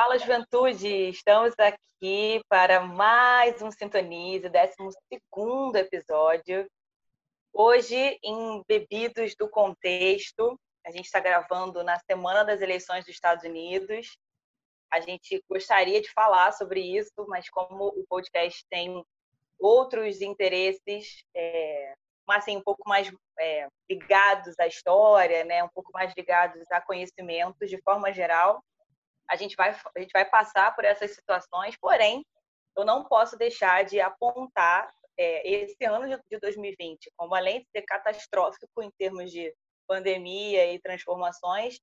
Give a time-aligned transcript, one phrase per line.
[0.00, 6.70] Fala Juventude, estamos aqui para mais um Sintonize, 12 episódio.
[7.52, 10.56] Hoje, em Bebidos do Contexto,
[10.86, 14.16] a gente está gravando na semana das eleições dos Estados Unidos.
[14.88, 19.04] A gente gostaria de falar sobre isso, mas como o podcast tem
[19.58, 21.92] outros interesses, é,
[22.24, 26.80] mas assim, um pouco mais é, ligados à história, né, um pouco mais ligados a
[26.80, 28.62] conhecimentos de forma geral,
[29.28, 32.24] a gente vai, a gente vai passar por essas situações, porém,
[32.76, 37.82] eu não posso deixar de apontar é, esse ano de 2020 como, além de ser
[37.82, 39.52] catastrófico em termos de
[39.86, 41.78] pandemia e transformações,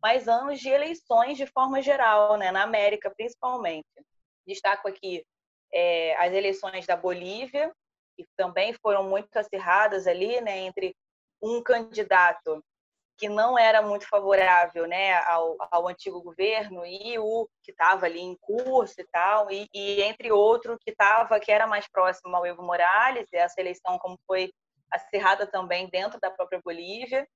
[0.00, 3.88] mas anos de eleições de forma geral, né, na América principalmente.
[4.46, 5.24] Destaco aqui
[5.72, 7.72] é, as eleições da Bolívia,
[8.16, 10.94] que também foram muito acirradas ali, né, entre
[11.42, 12.64] um candidato
[13.16, 18.20] que não era muito favorável né, ao, ao antigo governo e o que estava ali
[18.20, 22.44] em curso e tal, e, e entre outro que estava, que era mais próximo ao
[22.44, 24.52] Evo Morales, e essa eleição como foi
[24.92, 27.26] acirrada também dentro da própria Bolívia.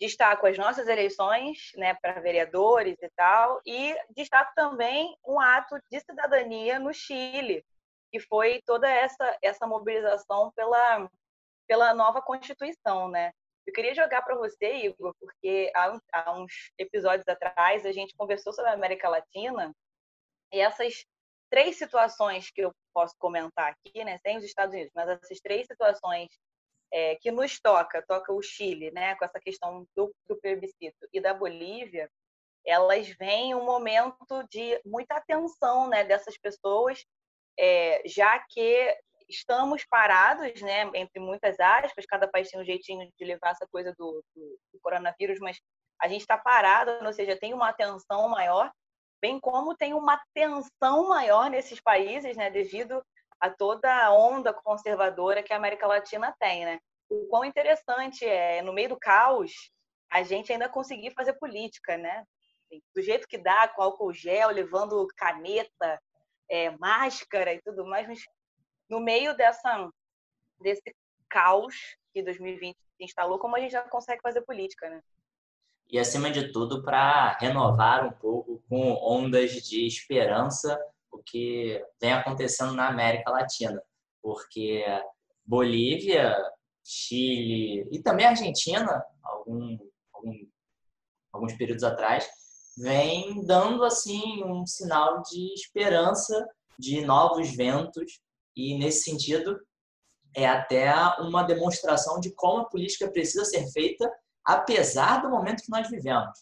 [0.00, 6.00] Destaco as nossas eleições né, para vereadores e tal, e destaco também um ato de
[6.00, 7.64] cidadania no Chile,
[8.10, 11.08] que foi toda essa, essa mobilização pela,
[11.68, 13.32] pela nova Constituição, né?
[13.66, 18.52] Eu queria jogar para você, Igor, porque há, há, uns episódios atrás a gente conversou
[18.52, 19.74] sobre a América Latina
[20.52, 21.04] e essas
[21.50, 25.66] três situações que eu posso comentar aqui, né, sem os Estados Unidos, mas essas três
[25.66, 26.28] situações
[26.92, 31.20] é, que nos toca, toca o Chile, né, com essa questão do, do plebiscito e
[31.20, 32.10] da Bolívia,
[32.66, 37.04] elas vêm um momento de muita atenção, né, dessas pessoas,
[37.58, 38.96] é, já que
[39.28, 43.94] estamos parados, né, entre muitas aspas, cada país tem um jeitinho de levar essa coisa
[43.96, 45.58] do, do, do coronavírus, mas
[46.00, 48.70] a gente está parado, ou seja, tem uma atenção maior,
[49.20, 53.02] bem como tem uma tensão maior nesses países, né, devido
[53.40, 56.78] a toda a onda conservadora que a América Latina tem, né?
[57.10, 59.52] O quão interessante é, no meio do caos,
[60.10, 62.24] a gente ainda conseguir fazer política, né?
[62.94, 66.00] Do jeito que dá, com álcool gel, levando caneta,
[66.48, 68.20] é, máscara e tudo mais, mas
[68.88, 69.90] no meio dessa,
[70.60, 70.94] desse
[71.28, 71.74] caos
[72.12, 75.02] que 2020 instalou, como a gente já consegue fazer política, né?
[75.90, 80.78] E, acima de tudo, para renovar um pouco com ondas de esperança
[81.10, 83.80] o que vem acontecendo na América Latina.
[84.22, 84.84] Porque
[85.44, 86.34] Bolívia,
[86.82, 89.78] Chile e também Argentina, algum,
[90.12, 90.32] algum,
[91.32, 92.28] alguns períodos atrás,
[92.76, 98.20] vem dando assim um sinal de esperança de novos ventos
[98.56, 99.58] e, nesse sentido,
[100.34, 104.10] é até uma demonstração de como a política precisa ser feita,
[104.44, 106.38] apesar do momento que nós vivemos.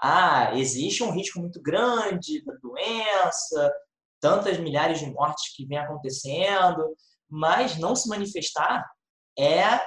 [0.00, 3.72] Ah, existe um risco muito grande da doença,
[4.20, 6.96] tantas milhares de mortes que vem acontecendo,
[7.28, 8.88] mas não se manifestar
[9.38, 9.80] é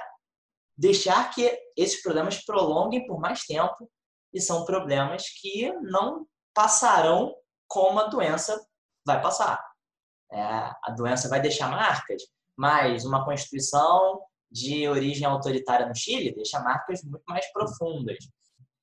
[0.76, 3.90] deixar que esses problemas prolonguem por mais tempo
[4.32, 7.34] e são problemas que não passarão
[7.66, 8.58] como a doença
[9.06, 9.62] vai passar.
[10.32, 12.22] É, a doença vai deixar marcas,
[12.56, 14.20] mas uma constituição
[14.50, 18.18] de origem autoritária no Chile deixa marcas muito mais profundas.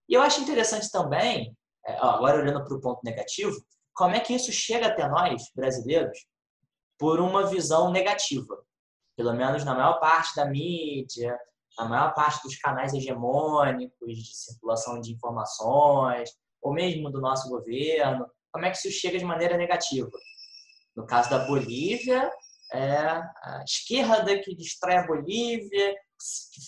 [0.07, 1.55] E eu acho interessante também,
[1.85, 3.55] é, agora olhando para o ponto negativo,
[3.93, 6.17] como é que isso chega até nós, brasileiros,
[6.97, 8.63] por uma visão negativa.
[9.15, 11.37] Pelo menos na maior parte da mídia,
[11.77, 16.29] na maior parte dos canais hegemônicos de circulação de informações,
[16.61, 20.09] ou mesmo do nosso governo, como é que isso chega de maneira negativa?
[20.95, 22.31] No caso da Bolívia,
[22.71, 26.61] é a esquerda que destrói a Bolívia, que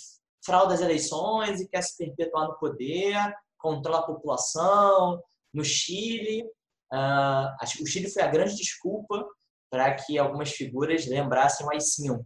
[0.46, 3.16] frauda as eleições e quer se perpetuar no poder,
[3.58, 5.22] controla a população.
[5.54, 6.44] No Chile,
[6.94, 9.26] uh, o Chile foi a grande desculpa
[9.70, 12.24] para que algumas figuras lembrassem o AI-5.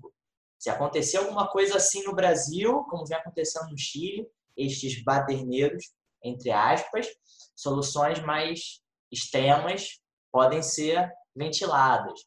[0.58, 4.28] Se acontecer alguma coisa assim no Brasil, como vem acontecendo no Chile,
[4.58, 5.86] estes baderneiros,
[6.22, 7.08] entre aspas,
[7.56, 10.00] soluções mais extremas
[10.32, 12.26] podem ser ventiladas.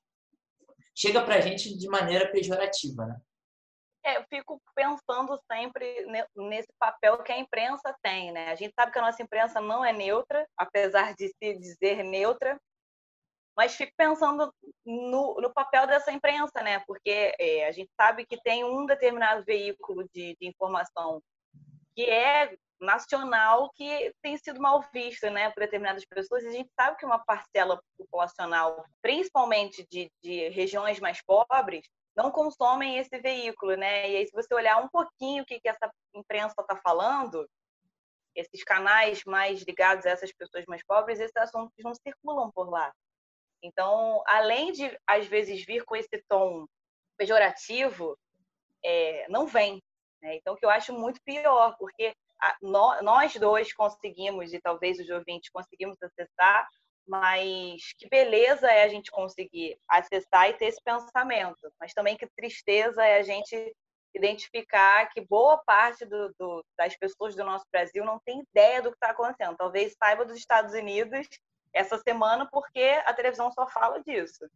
[0.94, 3.20] Chega para a gente de maneira pejorativa, né?
[4.04, 6.04] É, eu fico pensando sempre
[6.34, 8.50] nesse papel que a imprensa tem, né?
[8.50, 12.60] A gente sabe que a nossa imprensa não é neutra, apesar de se dizer neutra,
[13.56, 14.52] mas fico pensando
[14.84, 16.80] no, no papel dessa imprensa, né?
[16.80, 21.22] Porque é, a gente sabe que tem um determinado veículo de, de informação
[21.94, 26.42] que é nacional que tem sido mal vista né, por determinadas pessoas.
[26.42, 32.30] E a gente sabe que uma parcela populacional, principalmente de, de regiões mais pobres, não
[32.30, 34.10] consomem esse veículo, né?
[34.10, 37.48] E aí, se você olhar um pouquinho o que, que essa imprensa está falando,
[38.34, 42.92] esses canais mais ligados a essas pessoas mais pobres, esses assuntos não circulam por lá.
[43.62, 46.66] Então, além de às vezes vir com esse tom
[47.16, 48.18] pejorativo,
[48.84, 49.82] é, não vem.
[50.20, 50.36] Né?
[50.36, 52.14] Então, que eu acho muito pior, porque
[52.60, 56.68] nós dois conseguimos, e talvez os ouvintes conseguimos acessar,
[57.06, 62.26] mas que beleza é a gente conseguir acessar e ter esse pensamento, mas também que
[62.36, 63.74] tristeza é a gente
[64.14, 68.90] identificar que boa parte do, do, das pessoas do nosso Brasil não tem ideia do
[68.90, 69.56] que está acontecendo.
[69.56, 71.26] Talvez saiba dos Estados Unidos
[71.72, 74.46] essa semana porque a televisão só fala disso.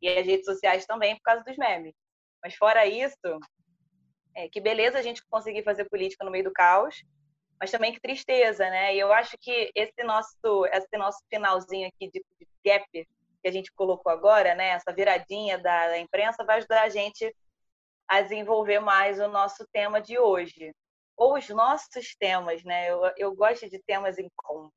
[0.00, 1.94] E as redes sociais também por causa dos memes.
[2.42, 3.38] Mas fora isso,
[4.34, 7.04] é, que beleza a gente conseguir fazer política no meio do caos,
[7.62, 8.92] mas também que tristeza, né?
[8.92, 13.08] E eu acho que esse nosso, esse nosso finalzinho aqui de, de gap que
[13.48, 14.70] a gente colocou agora, né?
[14.70, 17.32] Essa viradinha da, da imprensa vai ajudar a gente
[18.08, 20.74] a desenvolver mais o nosso tema de hoje.
[21.16, 22.90] Ou os nossos temas, né?
[22.90, 24.72] Eu, eu gosto de temas em combo.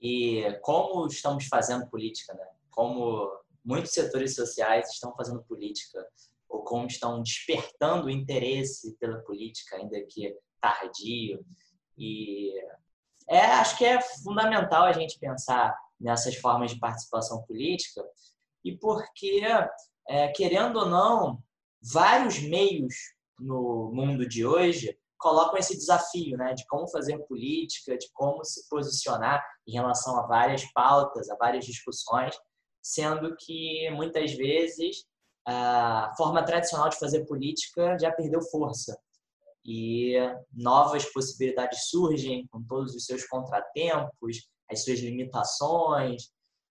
[0.00, 2.48] E como estamos fazendo política, né?
[2.70, 6.02] Como muitos setores sociais estão fazendo política,
[6.48, 11.44] ou como estão despertando o interesse pela política, ainda que tardio.
[11.96, 12.52] E
[13.28, 18.04] é, acho que é fundamental a gente pensar nessas formas de participação política,
[18.64, 19.42] e porque,
[20.08, 21.42] é, querendo ou não,
[21.82, 22.94] vários meios
[23.38, 28.68] no mundo de hoje colocam esse desafio né, de como fazer política, de como se
[28.68, 32.36] posicionar em relação a várias pautas, a várias discussões,
[32.82, 35.06] sendo que muitas vezes
[35.46, 38.98] a forma tradicional de fazer política já perdeu força
[39.64, 40.14] e
[40.52, 46.30] novas possibilidades surgem com todos os seus contratempos, as suas limitações,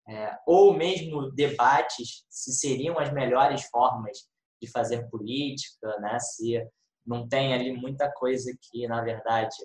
[0.10, 4.18] é, ou mesmo debates se seriam as melhores formas
[4.62, 6.20] de fazer política, né?
[6.20, 6.62] Se
[7.06, 9.56] não tem ali muita coisa que, na verdade,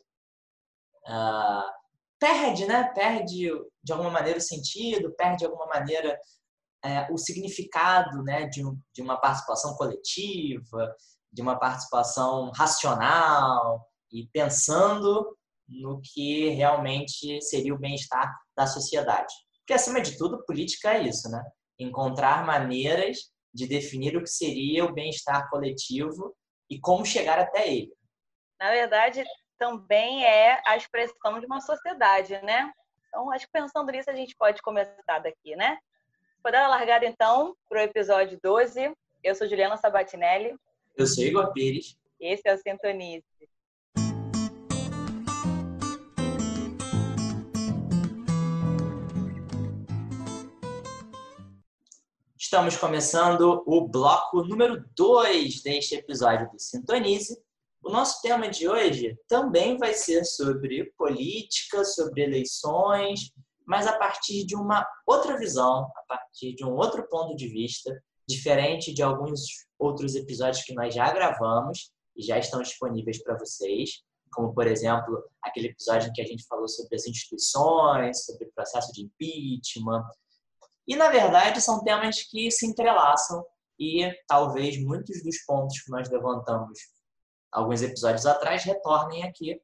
[1.06, 1.70] uh,
[2.18, 2.84] perde, né?
[2.94, 3.50] Perde
[3.82, 6.18] de alguma maneira o sentido, perde de alguma maneira
[6.84, 8.46] é, o significado, né?
[8.46, 10.94] De, um, de uma participação coletiva,
[11.36, 15.36] de uma participação racional e pensando
[15.68, 19.34] no que realmente seria o bem-estar da sociedade.
[19.58, 21.44] Porque, acima de tudo, política é isso, né?
[21.78, 23.18] Encontrar maneiras
[23.52, 26.34] de definir o que seria o bem-estar coletivo
[26.70, 27.92] e como chegar até ele.
[28.58, 29.22] Na verdade,
[29.58, 32.72] também é a expressão de uma sociedade, né?
[33.08, 35.76] Então, acho que pensando nisso, a gente pode começar daqui, né?
[36.42, 38.90] Vou dar a largada, então, para o episódio 12.
[39.22, 40.56] Eu sou Juliana Sabatinelli.
[40.96, 41.94] Eu sou Igor Pires.
[42.18, 43.22] Esse é o Sintonize.
[52.38, 57.36] Estamos começando o bloco número 2 deste episódio do Sintonize.
[57.82, 63.32] O nosso tema de hoje também vai ser sobre política, sobre eleições,
[63.66, 68.02] mas a partir de uma outra visão, a partir de um outro ponto de vista,
[68.26, 74.02] diferente de alguns outros episódios que nós já gravamos e já estão disponíveis para vocês,
[74.32, 78.52] como, por exemplo, aquele episódio em que a gente falou sobre as instituições, sobre o
[78.52, 80.04] processo de impeachment.
[80.86, 83.44] E, na verdade, são temas que se entrelaçam
[83.78, 86.78] e talvez muitos dos pontos que nós levantamos
[87.52, 89.60] alguns episódios atrás retornem aqui.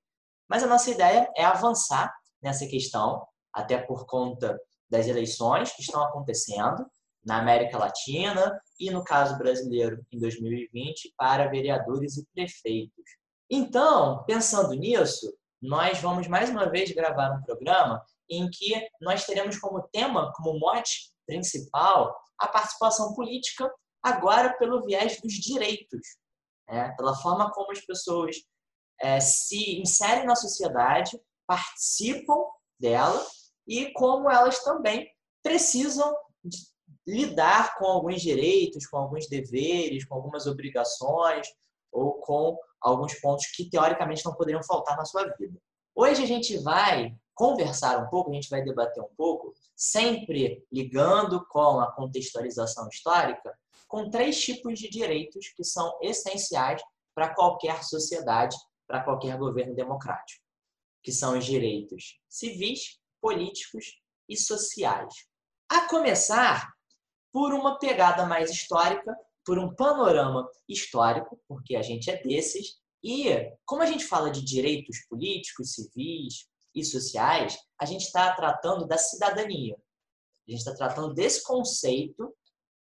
[0.48, 2.12] Mas a nossa ideia é avançar
[2.42, 4.58] nessa questão, até por conta
[4.90, 6.86] das eleições que estão acontecendo
[7.24, 13.04] na América Latina e, no caso brasileiro, em 2020, para vereadores e prefeitos.
[13.50, 19.58] Então, pensando nisso, nós vamos mais uma vez gravar um programa em que nós teremos
[19.58, 23.70] como tema, como mote principal, a participação política,
[24.02, 26.00] agora pelo viés dos direitos,
[26.68, 26.92] né?
[26.96, 28.36] pela forma como as pessoas
[29.00, 32.38] é, se inserem na sociedade, participam
[32.80, 33.24] dela
[33.66, 35.08] e como elas também
[35.42, 36.12] precisam
[37.06, 41.46] lidar com alguns direitos, com alguns deveres, com algumas obrigações
[41.90, 45.58] ou com alguns pontos que teoricamente não poderiam faltar na sua vida.
[45.94, 51.44] Hoje a gente vai conversar um pouco, a gente vai debater um pouco, sempre ligando
[51.46, 53.52] com a contextualização histórica,
[53.88, 56.82] com três tipos de direitos que são essenciais
[57.14, 58.56] para qualquer sociedade,
[58.86, 60.42] para qualquer governo democrático,
[61.02, 65.14] que são os direitos civis, políticos e sociais.
[65.68, 66.72] A começar
[67.32, 73.26] por uma pegada mais histórica, por um panorama histórico, porque a gente é desses, e
[73.64, 78.96] como a gente fala de direitos políticos, civis e sociais, a gente está tratando da
[78.96, 79.76] cidadania.
[80.46, 82.32] A gente está tratando desse conceito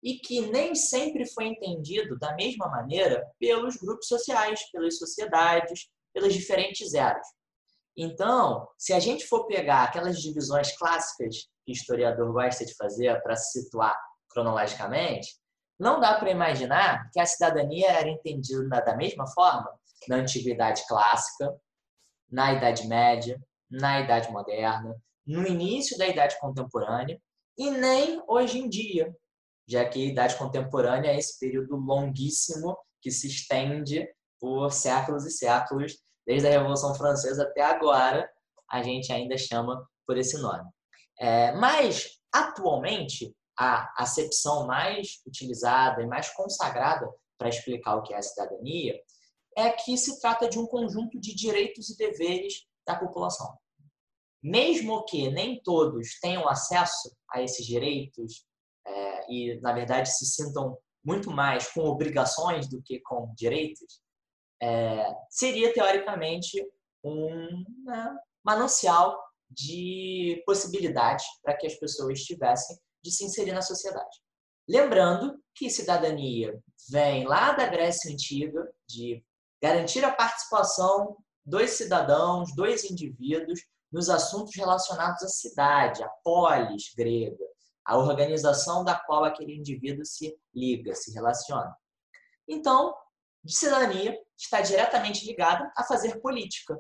[0.04, 6.34] e que nem sempre foi entendido da mesma maneira pelos grupos sociais, pelas sociedades, pelas
[6.34, 7.26] diferentes eras.
[7.96, 13.22] Então, se a gente for pegar aquelas divisões clássicas que o historiador gosta de fazer
[13.22, 13.96] para se situar
[14.32, 15.36] cronologicamente,
[15.80, 19.72] não dá para imaginar que a cidadania era entendida da mesma forma
[20.08, 21.56] na Antiguidade Clássica,
[22.30, 24.96] na Idade Média, na Idade Moderna,
[25.26, 27.20] no início da Idade Contemporânea
[27.58, 29.16] e nem hoje em dia,
[29.68, 34.08] já que a Idade Contemporânea é esse período longuíssimo que se estende
[34.40, 38.30] por séculos e séculos, desde a Revolução Francesa até agora,
[38.70, 40.70] a gente ainda chama por esse nome.
[41.20, 48.18] É, mas, atualmente, a acepção mais utilizada e mais consagrada para explicar o que é
[48.18, 49.00] a cidadania
[49.58, 53.58] é que se trata de um conjunto de direitos e deveres da população.
[54.42, 58.46] Mesmo que nem todos tenham acesso a esses direitos
[58.86, 64.02] é, e, na verdade, se sintam muito mais com obrigações do que com direitos,
[64.62, 66.64] é, seria, teoricamente,
[67.04, 74.20] um né, manancial de possibilidades para que as pessoas tivessem de se inserir na sociedade.
[74.68, 76.58] Lembrando que cidadania
[76.90, 79.24] vem lá da Grécia Antiga, de
[79.62, 83.60] garantir a participação dos cidadãos, dos indivíduos,
[83.92, 87.46] nos assuntos relacionados à cidade, à polis grega,
[87.86, 91.76] a organização da qual aquele indivíduo se liga, se relaciona.
[92.48, 92.96] Então,
[93.46, 96.80] cidadania está diretamente ligada a fazer política,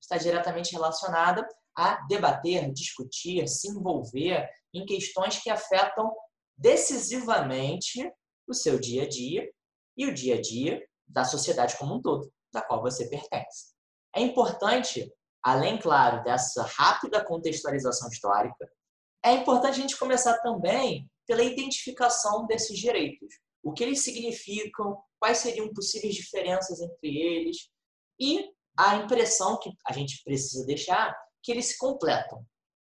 [0.00, 1.46] está diretamente relacionada
[1.80, 6.14] a debater, discutir, se envolver em questões que afetam
[6.54, 8.12] decisivamente
[8.46, 9.50] o seu dia a dia
[9.96, 13.72] e o dia a dia da sociedade como um todo, da qual você pertence.
[14.14, 15.10] É importante,
[15.42, 18.70] além, claro, dessa rápida contextualização histórica,
[19.24, 23.38] é importante a gente começar também pela identificação desses direitos.
[23.62, 27.70] O que eles significam, quais seriam possíveis diferenças entre eles
[28.18, 32.44] e a impressão que a gente precisa deixar que eles se completam.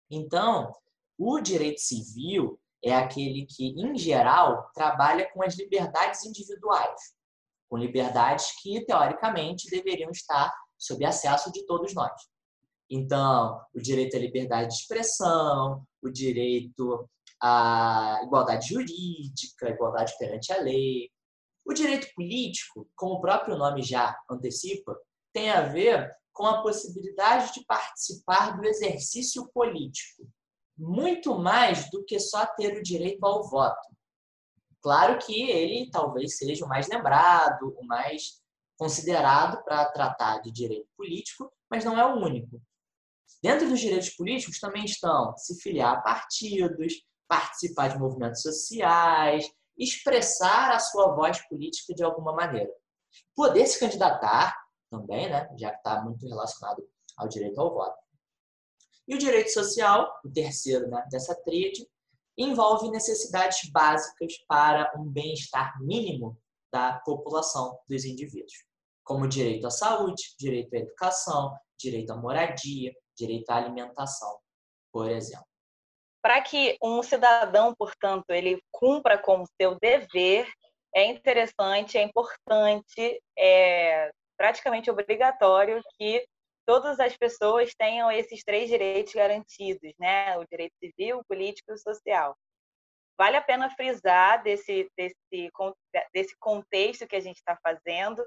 [0.09, 0.73] Então,
[1.17, 7.13] o direito civil é aquele que, em geral, trabalha com as liberdades individuais,
[7.69, 12.11] com liberdades que, teoricamente, deveriam estar sob acesso de todos nós.
[12.89, 17.07] Então, o direito à liberdade de expressão, o direito
[17.41, 21.09] à igualdade jurídica, igualdade perante a lei.
[21.65, 24.97] O direito político, como o próprio nome já antecipa,
[25.31, 30.27] tem a ver com a possibilidade de participar do exercício político,
[30.77, 33.89] muito mais do que só ter o direito ao voto.
[34.81, 38.41] Claro que ele talvez seja o mais lembrado, o mais
[38.77, 42.59] considerado para tratar de direito político, mas não é o único.
[43.43, 46.93] Dentro dos direitos políticos também estão se filiar a partidos,
[47.27, 52.71] participar de movimentos sociais, expressar a sua voz política de alguma maneira.
[53.35, 54.55] Poder se candidatar
[54.91, 56.85] também, né, já que está muito relacionado
[57.17, 57.97] ao direito ao voto.
[59.07, 61.87] E o direito social, o terceiro né, dessa tríade,
[62.37, 66.37] envolve necessidades básicas para um bem-estar mínimo
[66.71, 68.53] da população dos indivíduos,
[69.03, 74.39] como direito à saúde, direito à educação, direito à moradia, direito à alimentação,
[74.91, 75.45] por exemplo.
[76.21, 80.47] Para que um cidadão, portanto, ele cumpra com o seu dever,
[80.95, 86.25] é interessante, é importante, é praticamente obrigatório que
[86.65, 90.35] todas as pessoas tenham esses três direitos garantidos, né?
[90.35, 92.35] O direito civil, político e social.
[93.15, 95.15] Vale a pena frisar desse, desse,
[96.11, 98.25] desse contexto que a gente está fazendo,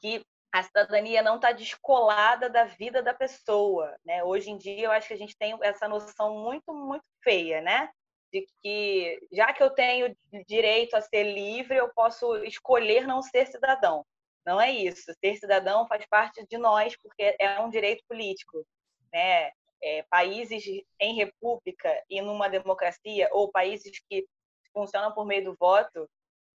[0.00, 4.24] que a cidadania não está descolada da vida da pessoa, né?
[4.24, 7.90] Hoje em dia eu acho que a gente tem essa noção muito muito feia, né?
[8.32, 13.46] De que já que eu tenho direito a ser livre, eu posso escolher não ser
[13.46, 14.06] cidadão.
[14.44, 15.12] Não é isso.
[15.20, 18.64] Ser cidadão faz parte de nós porque é um direito político,
[19.12, 19.50] né?
[19.82, 20.62] É, países
[21.00, 24.26] em república e numa democracia ou países que
[24.74, 26.06] funcionam por meio do voto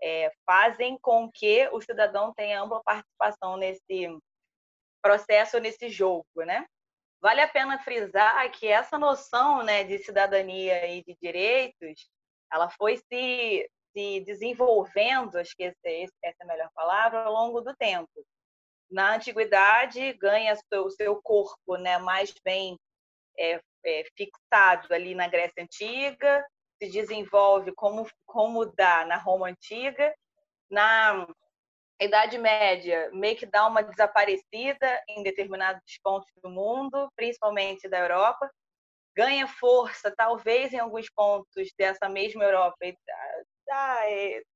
[0.01, 4.09] é, fazem com que o cidadão tenha ampla participação nesse
[5.01, 6.65] processo, nesse jogo, né?
[7.21, 12.09] Vale a pena frisar que essa noção né, de cidadania e de direitos,
[12.51, 17.75] ela foi se, se desenvolvendo, acho que essa é a melhor palavra, ao longo do
[17.75, 18.09] tempo.
[18.89, 22.77] Na antiguidade, ganha o seu corpo né, mais bem
[23.37, 26.45] é, é, fixado ali na Grécia Antiga,
[26.81, 30.13] se desenvolve como, como dá na Roma Antiga.
[30.69, 31.27] Na
[32.01, 38.49] Idade Média, meio que dá uma desaparecida em determinados pontos do mundo, principalmente da Europa.
[39.15, 42.77] Ganha força, talvez, em alguns pontos dessa mesma Europa,
[43.71, 44.01] da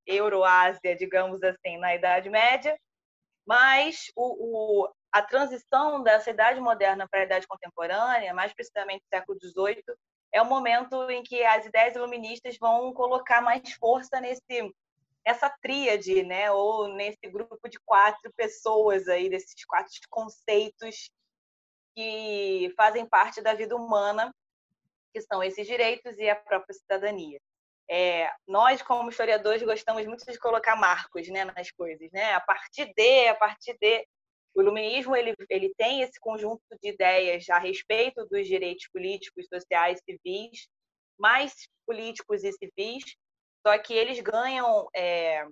[0.05, 2.77] Euroásia, digamos assim, na Idade Média.
[3.47, 9.39] Mas o, o, a transição dessa idade moderna para a idade contemporânea, mais precisamente século
[9.39, 9.83] XVIII,
[10.33, 14.73] é o momento em que as ideias iluministas vão colocar mais força nesse
[15.23, 21.09] essa tríade, né, ou nesse grupo de quatro pessoas aí, desses quatro conceitos
[21.95, 24.31] que fazem parte da vida humana,
[25.11, 27.39] que são esses direitos e a própria cidadania.
[27.89, 32.09] É, nós, como historiadores, gostamos muito de colocar marcos né, nas coisas.
[32.11, 32.33] Né?
[32.33, 34.05] A partir de, a partir de.
[34.57, 39.99] O iluminismo ele, ele tem esse conjunto de ideias a respeito dos direitos políticos, sociais,
[40.09, 40.69] civis,
[41.19, 41.53] mais
[41.85, 43.03] políticos e civis,
[43.65, 45.45] só que eles ganham é,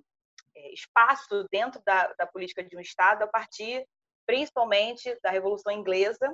[0.56, 3.86] é, espaço dentro da, da política de um Estado a partir,
[4.26, 6.34] principalmente, da Revolução Inglesa,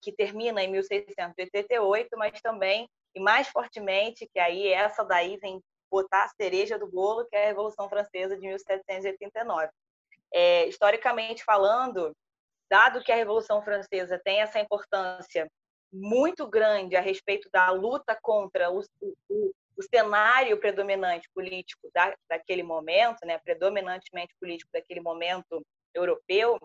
[0.00, 6.24] que termina em 1688, mas também e mais fortemente, que aí essa daí vem botar
[6.24, 9.68] a cereja do bolo, que é a Revolução Francesa de 1789.
[10.32, 12.14] É, historicamente falando,
[12.70, 15.50] dado que a Revolução Francesa tem essa importância
[15.92, 22.62] muito grande a respeito da luta contra o, o, o cenário predominante político da, daquele
[22.62, 25.60] momento, né, predominantemente político daquele momento
[25.92, 26.60] europeu,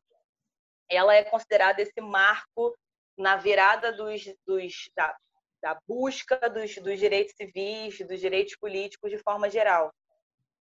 [0.87, 2.77] ela é considerada esse marco
[3.17, 5.15] na virada dos, dos da,
[5.61, 9.91] da busca dos, dos direitos civis, dos direitos políticos de forma geral,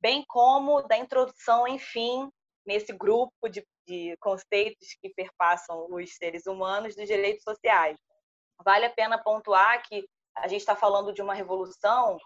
[0.00, 2.30] bem como da introdução, enfim,
[2.66, 7.98] nesse grupo de, de conceitos que perpassam os seres humanos dos direitos sociais.
[8.64, 12.18] Vale a pena pontuar que a gente está falando de uma revolução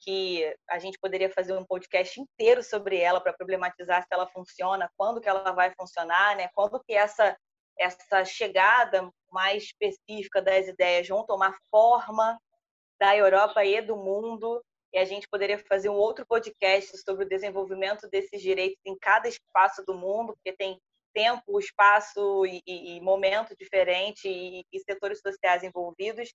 [0.00, 4.90] que a gente poderia fazer um podcast inteiro sobre ela para problematizar se ela funciona,
[4.96, 6.48] quando que ela vai funcionar, né?
[6.54, 7.36] Quando que essa
[7.78, 12.38] essa chegada mais específica das ideias vão tomar forma
[13.00, 14.62] da Europa e do mundo.
[14.92, 19.28] E a gente poderia fazer um outro podcast sobre o desenvolvimento desses direitos em cada
[19.28, 20.80] espaço do mundo, porque tem
[21.12, 26.32] tempo, espaço e, e, e momento diferente e, e setores sociais envolvidos.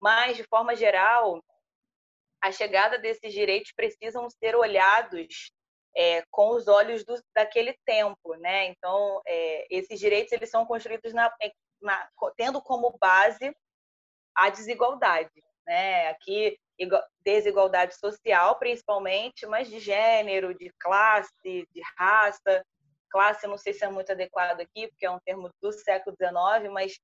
[0.00, 1.42] Mas, de forma geral,
[2.42, 5.50] a chegada desses direitos precisam ser olhados
[5.96, 8.66] é, com os olhos do, daquele tempo, né?
[8.66, 11.32] Então, é, esses direitos eles são construídos na,
[11.80, 13.54] na, tendo como base
[14.34, 16.08] a desigualdade, né?
[16.08, 16.58] Aqui
[17.24, 22.64] desigualdade social, principalmente, mas de gênero, de classe, de raça.
[23.10, 26.72] Classe, não sei se é muito adequado aqui, porque é um termo do século XIX,
[26.72, 26.98] mas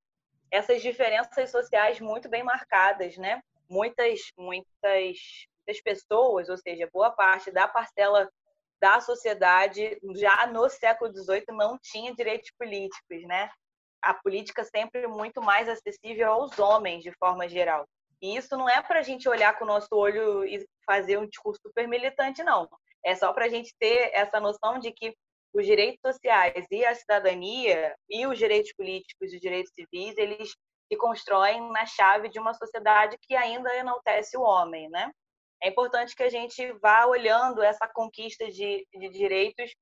[0.51, 3.43] essas diferenças sociais muito bem marcadas, né?
[3.69, 8.31] Muitas, muitas, muitas pessoas, ou seja, boa parte da parcela
[8.81, 13.51] da sociedade já no século XVIII não tinha direitos políticos, né?
[14.05, 17.87] A política sempre muito mais acessível aos homens de forma geral.
[18.23, 21.27] E isso não é para a gente olhar com o nosso olho e fazer um
[21.27, 22.69] discurso super militante, não.
[23.05, 25.14] É só para a gente ter essa noção de que
[25.53, 30.55] os direitos sociais e a cidadania e os direitos políticos e os direitos civis eles
[30.88, 35.11] se constroem na chave de uma sociedade que ainda enaltece o homem, né?
[35.64, 39.75] é importante que a gente vá olhando essa conquista de, de direitos,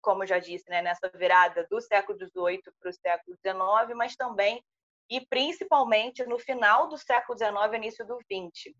[0.00, 4.16] como eu já disse, né, nessa virada do século XVIII para o século XIX, mas
[4.16, 4.62] também
[5.10, 8.74] e principalmente no final do século XIX, início do XX.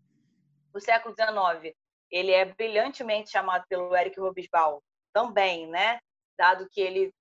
[0.73, 1.75] O século XIX,
[2.11, 4.79] ele é brilhantemente chamado pelo Eric Hobsbawm
[5.11, 5.99] também, né?
[6.37, 7.11] Dado que ele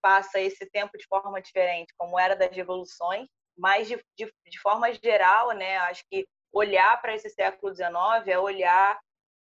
[0.00, 4.92] passa esse tempo de forma diferente, como era das revoluções, mas de, de, de forma
[4.92, 5.76] geral, né?
[5.78, 7.92] Acho que olhar para esse século XIX
[8.28, 9.00] é olhar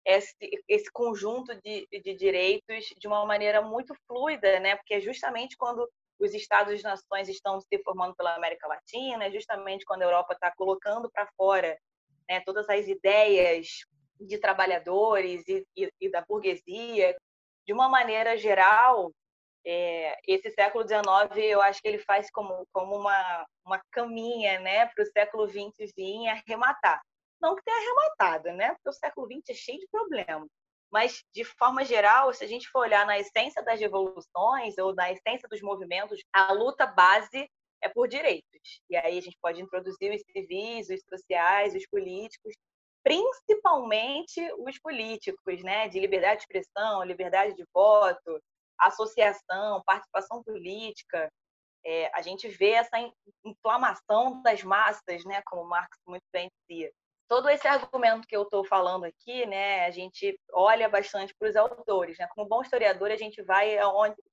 [0.08, 0.34] esse,
[0.66, 4.74] esse conjunto de, de direitos de uma maneira muito fluida, né?
[4.74, 5.86] Porque é justamente quando
[6.18, 11.10] os estados-nações estão se formando pela América Latina, é justamente quando a Europa está colocando
[11.10, 11.78] para fora
[12.26, 13.84] né, todas as ideias
[14.18, 17.14] de trabalhadores e, e, e, da burguesia,
[17.66, 19.12] de uma maneira geral,
[19.64, 24.86] é, esse século XIX eu acho que ele faz como, como uma, uma caminha né,
[24.86, 27.00] para o século XX vir e arrematar.
[27.40, 28.74] Não que tenha arrematado, né?
[28.74, 30.48] porque o século XX é cheio de problemas.
[30.90, 35.12] Mas, de forma geral, se a gente for olhar na essência das revoluções ou na
[35.12, 37.48] essência dos movimentos, a luta base
[37.82, 38.80] é por direitos.
[38.88, 42.54] E aí a gente pode introduzir os civis, os sociais, os políticos,
[43.04, 45.88] principalmente os políticos, né?
[45.88, 48.40] De liberdade de expressão, liberdade de voto,
[48.78, 51.30] associação, participação política.
[51.84, 52.96] É, a gente vê essa
[53.44, 56.92] inflamação das massas, né, como Marx muito bem dizia.
[57.28, 61.56] Todo esse argumento que eu estou falando aqui, né, a gente olha bastante para os
[61.56, 62.26] autores, né?
[62.34, 63.76] Como bom historiador, a gente vai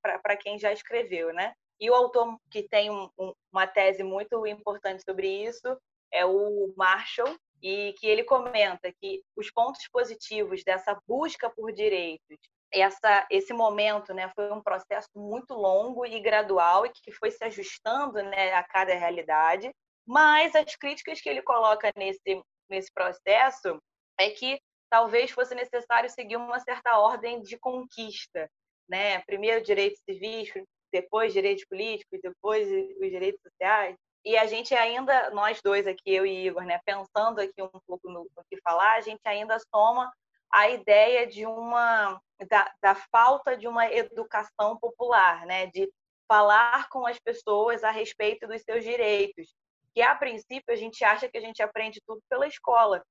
[0.02, 1.54] para quem já escreveu, né?
[1.80, 5.78] E o autor que tem um, um, uma tese muito importante sobre isso
[6.12, 12.38] é o Marshall, e que ele comenta que os pontos positivos dessa busca por direitos
[12.72, 17.44] essa, esse momento né, foi um processo muito longo e gradual e que foi se
[17.44, 19.72] ajustando né, a cada realidade,
[20.06, 23.82] mas as críticas que ele coloca nesse, nesse processo
[24.20, 28.50] é que talvez fosse necessário seguir uma certa ordem de conquista.
[28.88, 29.22] Né?
[29.24, 30.52] Primeiro direitos civis,
[30.92, 33.96] depois direitos políticos, depois os direitos sociais.
[34.24, 38.10] E a gente ainda, nós dois aqui, eu e Igor, né, pensando aqui um pouco
[38.10, 40.12] no, no que falar, a gente ainda soma
[40.52, 45.92] a ideia de uma da, da, falta de uma educação popular, né, de
[46.28, 49.54] falar com as pessoas a respeito dos seus direitos,
[49.96, 53.02] que a princípio a gente acha que a gente aprende tudo pela escola,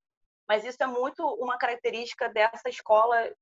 [0.47, 3.33] mas isso é muito uma característica dessa escola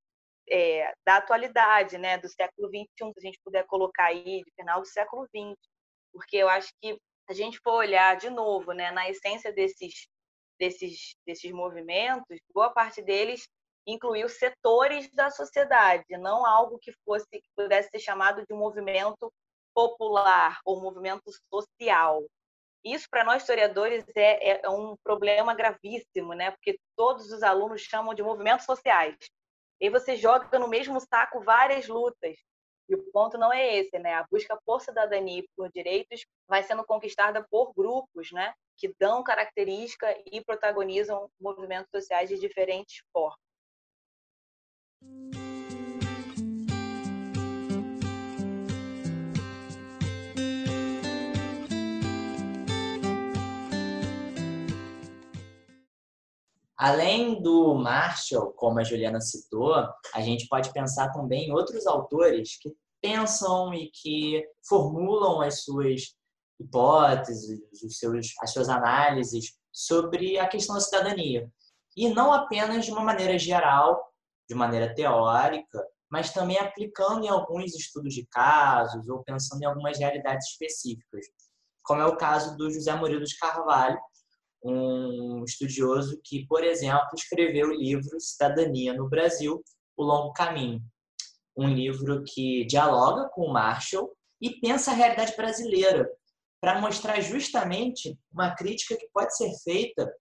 [0.48, 4.80] é, da atualidade, né, do século 21, se a gente puder colocar aí, de final
[4.80, 5.58] do século 20,
[6.12, 6.96] porque eu acho que
[7.28, 10.06] a gente for olhar de novo, né, na essência desses
[10.58, 13.48] desses desses movimentos, boa parte deles
[13.84, 19.32] incluiu setores da sociedade, não algo que fosse que pudesse ser chamado de movimento
[19.74, 22.24] popular ou movimento social.
[22.84, 26.50] Isso para nós historiadores é, é, é um problema gravíssimo, né?
[26.50, 29.16] Porque todos os alunos chamam de movimentos sociais.
[29.80, 32.36] E você joga no mesmo saco várias lutas.
[32.88, 34.14] E o ponto não é esse, né?
[34.14, 38.52] A busca por cidadania e por direitos vai sendo conquistada por grupos, né?
[38.76, 43.38] Que dão característica e protagonizam movimentos sociais de diferentes formas.
[56.82, 62.58] Além do Marshall, como a Juliana citou, a gente pode pensar também em outros autores
[62.60, 66.16] que pensam e que formulam as suas
[66.58, 71.48] hipóteses, os seus, as suas análises sobre a questão da cidadania.
[71.96, 74.04] E não apenas de uma maneira geral,
[74.48, 80.00] de maneira teórica, mas também aplicando em alguns estudos de casos ou pensando em algumas
[80.00, 81.26] realidades específicas,
[81.84, 84.00] como é o caso do José Murilo de Carvalho,
[84.62, 89.62] um estudioso que, por exemplo, escreveu o livro Cidadania no Brasil,
[89.96, 90.82] O Longo Caminho,
[91.56, 96.10] um livro que dialoga com o Marshall e pensa a realidade brasileira,
[96.60, 100.12] para mostrar justamente uma crítica que pode ser feita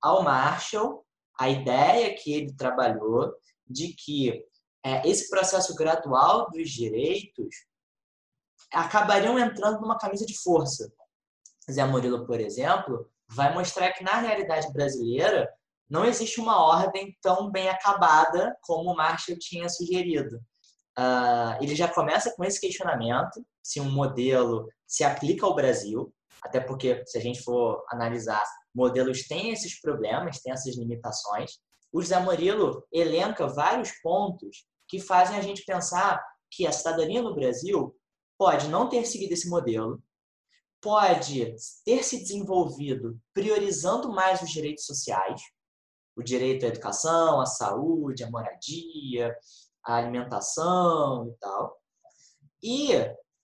[0.00, 1.04] ao Marshall,
[1.38, 3.34] a ideia que ele trabalhou
[3.66, 4.44] de que
[4.84, 7.66] é, esse processo gradual dos direitos
[8.72, 10.92] acabariam entrando numa camisa de força.
[11.70, 15.48] Zé Murilo, por exemplo, vai mostrar que na realidade brasileira
[15.88, 20.36] não existe uma ordem tão bem acabada como o Marshall tinha sugerido.
[20.98, 26.12] Uh, ele já começa com esse questionamento se um modelo se aplica ao Brasil,
[26.42, 28.42] até porque se a gente for analisar,
[28.74, 31.58] modelos têm esses problemas, têm essas limitações.
[31.92, 37.34] O José Murilo elenca vários pontos que fazem a gente pensar que a cidadania no
[37.34, 37.94] Brasil
[38.38, 40.02] pode não ter seguido esse modelo,
[40.80, 45.42] pode ter se desenvolvido priorizando mais os direitos sociais,
[46.16, 49.36] o direito à educação, à saúde, à moradia,
[49.84, 51.76] à alimentação e tal.
[52.62, 52.92] E,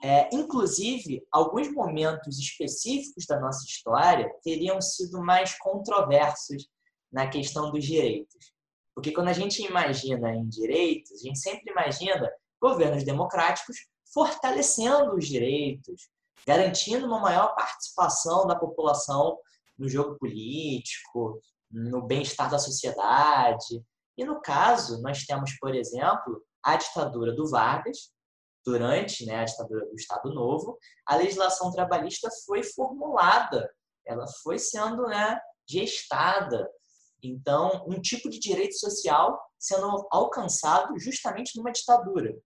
[0.03, 6.69] é, inclusive, alguns momentos específicos da nossa história teriam sido mais controversos
[7.11, 8.53] na questão dos direitos.
[8.95, 13.77] Porque quando a gente imagina em direitos, a gente sempre imagina governos democráticos
[14.13, 16.09] fortalecendo os direitos,
[16.47, 19.39] garantindo uma maior participação da população
[19.79, 23.85] no jogo político, no bem-estar da sociedade.
[24.17, 28.11] E no caso, nós temos, por exemplo, a ditadura do Vargas,
[28.65, 33.71] durante né, a ditadura do Estado Novo, a legislação trabalhista foi formulada,
[34.05, 36.69] ela foi sendo né, gestada.
[37.23, 42.37] Então, um tipo de direito social sendo alcançado justamente numa ditadura,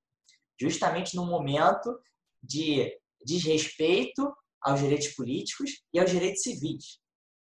[0.61, 1.99] justamente no momento
[2.43, 6.99] de desrespeito aos direitos políticos e aos direitos civis.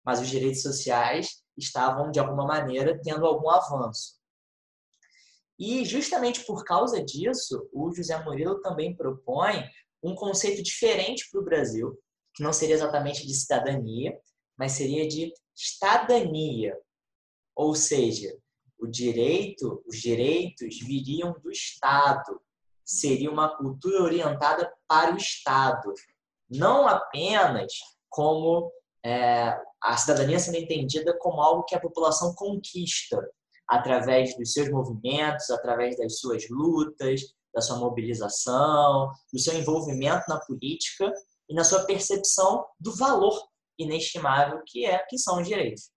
[0.03, 4.19] Mas os direitos sociais estavam, de alguma maneira, tendo algum avanço.
[5.59, 9.63] E, justamente por causa disso, o José Murilo também propõe
[10.01, 11.99] um conceito diferente para o Brasil,
[12.33, 14.17] que não seria exatamente de cidadania,
[14.57, 16.75] mas seria de estadania.
[17.55, 18.35] Ou seja,
[18.79, 22.41] o direito, os direitos viriam do Estado,
[22.97, 25.93] seria uma cultura orientada para o Estado,
[26.49, 27.71] não apenas
[28.09, 28.71] como
[29.03, 33.17] é, a cidadania sendo entendida como algo que a população conquista
[33.67, 37.21] através dos seus movimentos, através das suas lutas,
[37.53, 41.11] da sua mobilização, do seu envolvimento na política
[41.49, 43.41] e na sua percepção do valor
[43.79, 45.89] inestimável que é que são os direitos.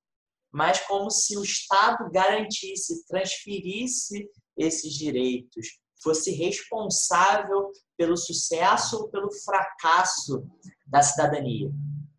[0.52, 5.66] Mas como se o Estado garantisse, transferisse esses direitos
[6.04, 10.46] fosse responsável pelo sucesso ou pelo fracasso
[10.86, 11.70] da cidadania,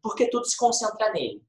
[0.02, 1.42] porque tudo se concentra nele.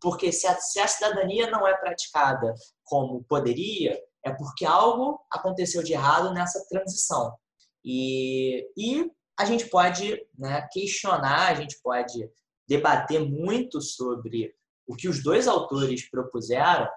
[0.00, 5.82] Porque se a, se a cidadania não é praticada como poderia, é porque algo aconteceu
[5.82, 7.34] de errado nessa transição.
[7.82, 12.30] E, e a gente pode né, questionar, a gente pode
[12.68, 14.54] debater muito sobre
[14.86, 16.88] o que os dois autores propuseram,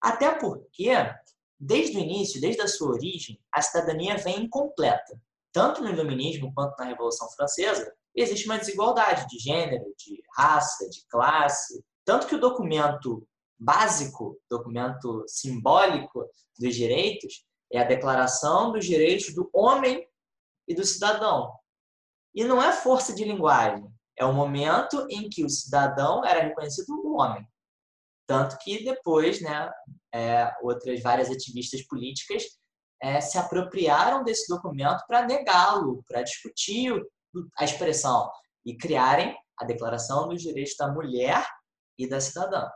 [0.00, 0.90] até porque,
[1.58, 5.20] desde o início, desde a sua origem, a cidadania vem incompleta.
[5.52, 11.04] Tanto no Iluminismo quanto na Revolução Francesa, existe uma desigualdade de gênero, de raça, de
[11.08, 11.84] classe.
[12.04, 13.26] Tanto que o documento
[13.58, 16.26] básico, documento simbólico
[16.58, 20.06] dos direitos, é a Declaração dos Direitos do Homem
[20.66, 21.52] e do Cidadão.
[22.34, 26.90] E não é força de linguagem, é o momento em que o cidadão era reconhecido
[26.90, 27.46] o homem.
[28.26, 29.70] Tanto que depois, né,
[30.14, 32.44] é, outras várias ativistas políticas
[33.00, 36.92] é, se apropriaram desse documento para negá-lo, para discutir
[37.56, 38.30] a expressão
[38.64, 41.46] e criarem a Declaração dos Direitos da Mulher
[41.98, 42.68] e da Cidadã.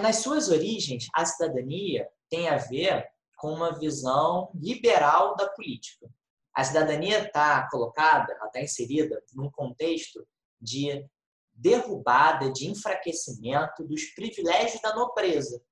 [0.00, 6.08] Nas suas origens, a cidadania tem a ver com uma visão liberal da política.
[6.54, 10.26] A cidadania está colocada, está inserida num contexto
[10.60, 11.06] de
[11.52, 15.62] derrubada, de enfraquecimento dos privilégios da nobreza,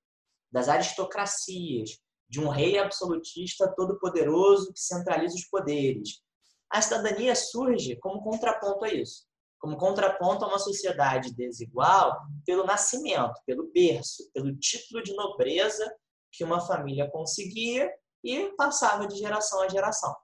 [0.55, 1.99] das aristocracias,
[2.31, 6.21] de um rei absolutista todo-poderoso que centraliza os poderes.
[6.71, 9.27] A cidadania surge como contraponto a isso,
[9.59, 15.93] como contraponto a uma sociedade desigual pelo nascimento, pelo berço, pelo título de nobreza
[16.31, 20.14] que uma família conseguia e passava de geração a geração.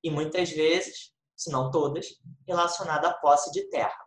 [0.00, 2.06] E muitas vezes, se não todas,
[2.46, 3.98] relacionada à posse de terra.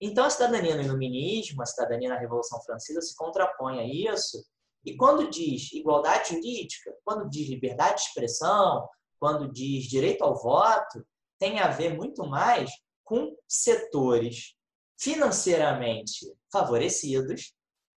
[0.00, 4.42] Então, a cidadania no iluminismo, a cidadania na Revolução Francesa se contrapõe a isso.
[4.86, 11.04] E quando diz igualdade jurídica, quando diz liberdade de expressão, quando diz direito ao voto,
[11.40, 12.70] tem a ver muito mais
[13.04, 14.54] com setores
[14.96, 17.52] financeiramente favorecidos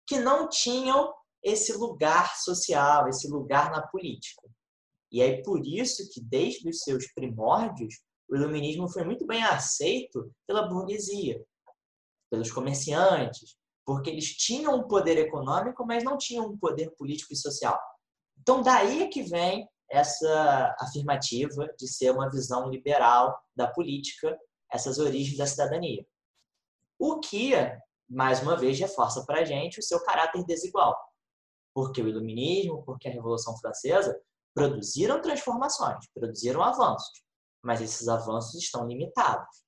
[0.08, 4.48] que não tinham esse lugar social, esse lugar na política.
[5.12, 10.34] E é por isso que, desde os seus primórdios, o iluminismo foi muito bem aceito
[10.46, 11.42] pela burguesia,
[12.30, 17.38] pelos comerciantes, porque eles tinham um poder econômico, mas não tinham um poder político e
[17.38, 17.80] social.
[18.38, 24.38] Então, daí é que vem essa afirmativa de ser uma visão liberal da política,
[24.70, 26.06] essas origens da cidadania.
[27.00, 27.54] O que,
[28.10, 30.94] mais uma vez, reforça para a gente o seu caráter desigual.
[31.74, 34.20] Porque o iluminismo, porque a Revolução Francesa
[34.54, 37.24] produziram transformações, produziram avanços,
[37.64, 39.67] mas esses avanços estão limitados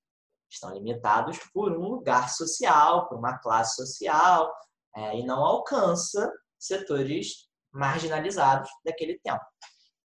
[0.54, 4.52] estão limitados por um lugar social, por uma classe social,
[4.96, 9.44] é, e não alcança setores marginalizados daquele tempo.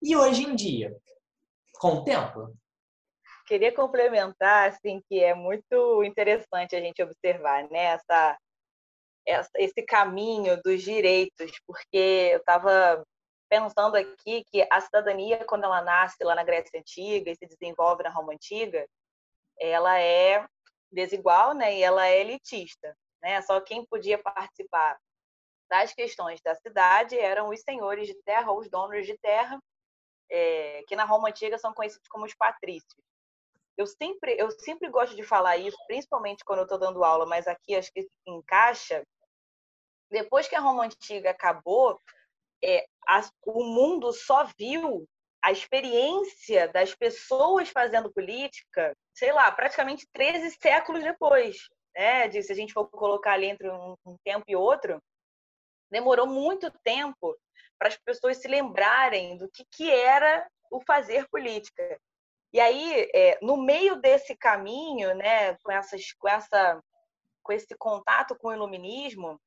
[0.02, 0.96] E hoje em dia,
[1.80, 2.52] contempla?
[3.48, 8.38] Queria complementar, assim, que é muito interessante a gente observar, né, essa
[9.56, 13.06] esse caminho dos direitos, porque eu estava
[13.50, 18.04] pensando aqui que a cidadania, quando ela nasce lá na Grécia Antiga e se desenvolve
[18.04, 18.86] na Roma Antiga,
[19.69, 20.45] ela é
[20.91, 21.76] desigual, né?
[21.78, 23.41] E ela é elitista, né?
[23.41, 24.99] Só quem podia participar
[25.69, 29.60] das questões da cidade eram os senhores de terra, os donos de terra,
[30.30, 33.02] é, que na Roma antiga são conhecidos como os patrícios.
[33.76, 37.47] Eu sempre, eu sempre gosto de falar isso, principalmente quando eu estou dando aula, mas
[37.47, 39.04] aqui acho que encaixa.
[40.12, 41.99] Depois que a Roma antiga acabou,
[42.63, 45.08] é, a, o mundo só viu
[45.44, 52.30] a experiência das pessoas fazendo política, sei lá, praticamente 13 séculos depois, né?
[52.30, 55.04] De, se a gente for colocar ali entre um, um tempo e outro,
[55.92, 57.38] demorou muito tempo
[57.78, 62.00] para as pessoas se lembrarem do que, que era o fazer política.
[62.54, 66.82] E aí, é, no meio desse caminho, né, com, essas, com, essa,
[67.44, 69.38] com esse contato com o iluminismo,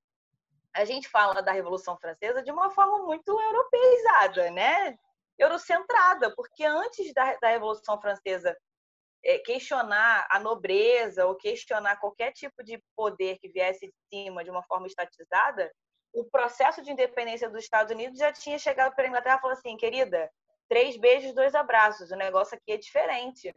[0.74, 4.98] a gente fala da Revolução Francesa de uma forma muito europeizada, né?
[5.38, 8.56] Eurocentrada, porque antes da, da Revolução Francesa
[9.24, 14.50] é, questionar a nobreza ou questionar qualquer tipo de poder que viesse de cima de
[14.50, 15.70] uma forma estatizada,
[16.12, 19.56] o processo de independência dos Estados Unidos já tinha chegado para a Inglaterra e falou
[19.56, 20.30] assim, querida,
[20.68, 23.52] três beijos, dois abraços, o negócio aqui é diferente.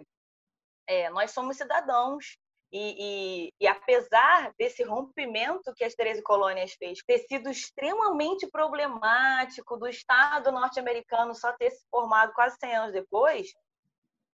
[0.88, 2.38] É, nós somos cidadãos
[2.72, 9.76] e, e, e, apesar desse rompimento que as 13 colônias fez ter sido extremamente problemático
[9.76, 13.54] do Estado norte-americano só ter se formado quase 100 anos depois,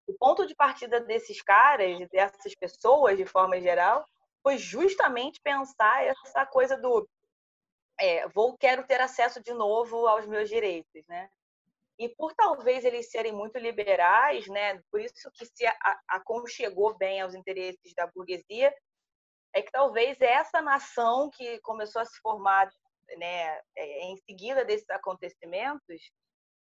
[0.07, 4.03] o ponto de partida desses caras, dessas pessoas de forma geral,
[4.41, 7.07] foi justamente pensar essa coisa do
[7.99, 11.29] é, vou quero ter acesso de novo aos meus direitos, né?
[11.99, 15.65] E por talvez eles serem muito liberais, né, por isso que se
[16.07, 18.73] aconchegou bem aos interesses da burguesia,
[19.53, 22.67] é que talvez essa nação que começou a se formar
[23.17, 26.01] né, é, em seguida desses acontecimentos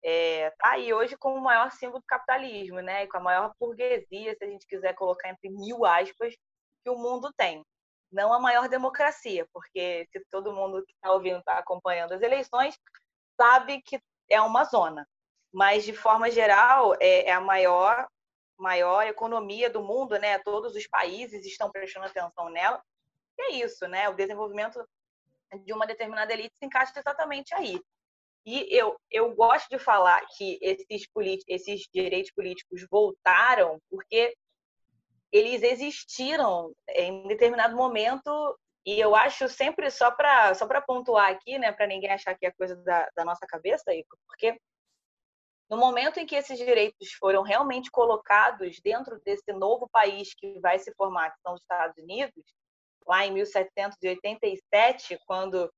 [0.04, 3.54] é, tá aí hoje como o maior símbolo do capitalismo, né, e com a maior
[3.58, 6.34] burguesia, se a gente quiser colocar entre mil aspas,
[6.82, 7.64] que o mundo tem.
[8.10, 12.76] Não a maior democracia, porque se todo mundo que está ouvindo está acompanhando as eleições,
[13.40, 15.06] sabe que é uma zona
[15.52, 18.08] mas de forma geral é, é a maior
[18.58, 20.38] maior economia do mundo, né?
[20.38, 22.80] Todos os países estão prestando atenção nela.
[23.36, 24.08] E é isso, né?
[24.08, 24.80] O desenvolvimento
[25.64, 27.80] de uma determinada elite se encaixa exatamente aí.
[28.46, 31.08] E eu, eu gosto de falar que esses,
[31.48, 34.34] esses direitos políticos voltaram porque
[35.30, 41.56] eles existiram em determinado momento e eu acho sempre só para só para pontuar aqui,
[41.56, 43.84] né, para ninguém achar que é coisa da, da nossa cabeça,
[44.26, 44.58] porque
[45.72, 50.78] no momento em que esses direitos foram realmente colocados dentro desse novo país que vai
[50.78, 52.44] se formar, que são os Estados Unidos,
[53.06, 55.72] lá em 1787, quando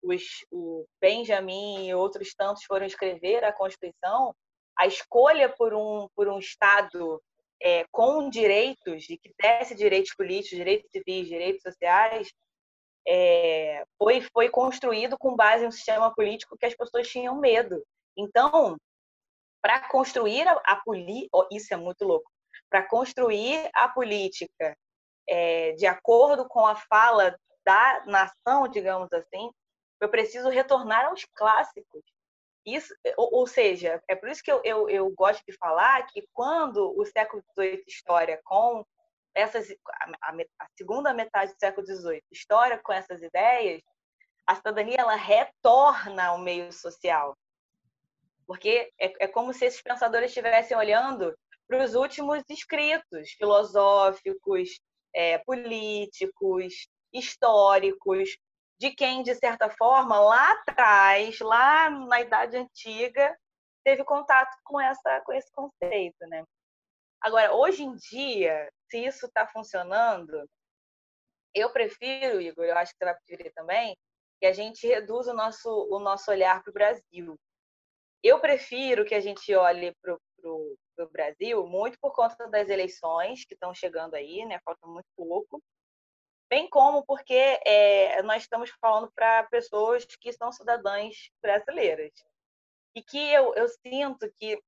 [0.00, 4.32] os, o Benjamin e outros tantos foram escrever a Constituição,
[4.78, 7.20] a escolha por um, por um Estado
[7.60, 12.32] é, com direitos, e que desse direitos políticos, direitos civis, direitos sociais,
[13.08, 17.82] é, foi, foi construído com base em um sistema político que as pessoas tinham medo.
[18.16, 18.78] Então,
[19.62, 22.30] para construir a, a política, oh, isso é muito louco,
[22.68, 24.76] para construir a política
[25.28, 29.50] é, de acordo com a fala da nação, digamos assim,
[30.00, 32.02] eu preciso retornar aos clássicos.
[32.66, 36.28] Isso, ou, ou seja, é por isso que eu, eu, eu, gosto de falar que
[36.32, 38.84] quando o século XVIII história com
[39.34, 39.68] essas,
[40.20, 43.82] a, a, segunda metade do século XVIII história com essas ideias,
[44.46, 47.36] a cidadania ela retorna ao meio social.
[48.52, 51.34] Porque é, é como se esses pensadores estivessem olhando
[51.66, 54.78] para os últimos escritos filosóficos,
[55.14, 58.36] é, políticos, históricos,
[58.78, 63.34] de quem, de certa forma, lá atrás, lá na Idade Antiga,
[63.82, 66.26] teve contato com, essa, com esse conceito.
[66.26, 66.44] Né?
[67.22, 70.46] Agora, hoje em dia, se isso está funcionando,
[71.54, 73.96] eu prefiro, Igor, eu acho que você vai preferir também,
[74.38, 77.38] que a gente reduza o nosso, o nosso olhar para o Brasil.
[78.22, 83.54] Eu prefiro que a gente olhe para o Brasil muito por conta das eleições que
[83.54, 84.60] estão chegando aí, né?
[84.64, 85.60] Falta muito pouco.
[86.48, 87.34] Bem como porque
[87.66, 92.12] é, nós estamos falando para pessoas que são cidadãs brasileiras.
[92.94, 94.62] E que eu, eu sinto que,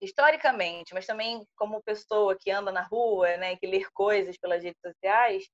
[0.00, 4.80] historicamente, mas também como pessoa que anda na rua, né, que lê coisas pelas redes
[4.80, 5.48] sociais,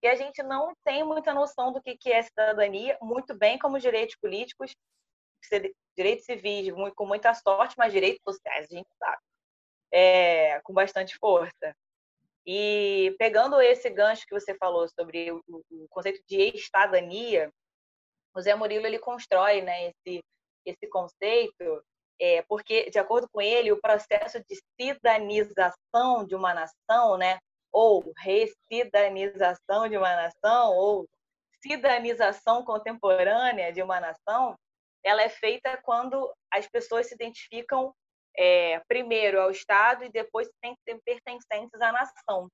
[0.00, 4.16] que a gente não tem muita noção do que é cidadania, muito bem como direitos
[4.16, 4.74] políticos,
[5.96, 9.22] direitos civis com muita sorte, mas direitos sociais a gente sabe,
[9.92, 11.74] é, com bastante força.
[12.46, 17.52] E pegando esse gancho que você falou sobre o, o conceito de estadania,
[18.34, 20.24] o Zé Murilo ele constrói né, esse,
[20.64, 21.84] esse conceito
[22.22, 27.38] é, porque, de acordo com ele, o processo de cidadanização de uma nação, né,
[27.72, 31.08] ou recidanização de uma nação, ou
[31.60, 34.56] cidadanização contemporânea de uma nação,
[35.04, 37.94] ela é feita quando as pessoas se identificam
[38.36, 40.48] é, primeiro ao Estado e depois
[41.04, 42.48] pertencentes à nação.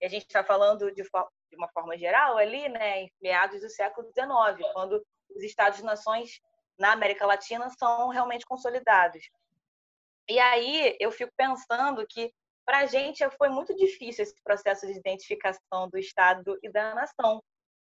[0.00, 3.70] E a gente está falando de, de, uma forma geral ali, né, em meados do
[3.70, 5.02] século XIX, quando
[5.34, 6.40] os Estados-nações
[6.78, 9.22] na América Latina são realmente consolidados.
[10.28, 12.32] E aí eu fico pensando que
[12.64, 17.42] para a gente foi muito difícil esse processo de identificação do Estado e da nação.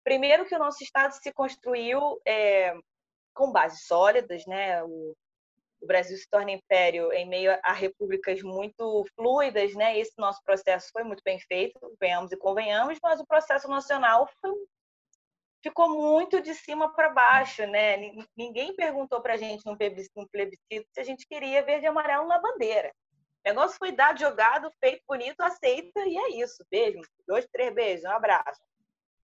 [0.04, 2.72] Primeiro que o nosso Estado se construiu é,
[3.38, 4.82] com bases sólidas, né?
[4.82, 5.16] O,
[5.80, 9.96] o Brasil se torna império em meio a repúblicas muito fluidas, né?
[9.96, 14.52] Esse nosso processo foi muito bem feito, venhamos e convenhamos, mas o processo nacional foi,
[15.62, 17.96] ficou muito de cima para baixo, né?
[18.36, 22.40] Ninguém perguntou para a gente num plebiscito se a gente queria verde e amarelo na
[22.40, 22.92] bandeira.
[23.46, 26.66] O negócio foi dado, jogado, feito bonito, aceita e é isso.
[26.68, 28.60] Beijo, dois, três beijos, um abraço.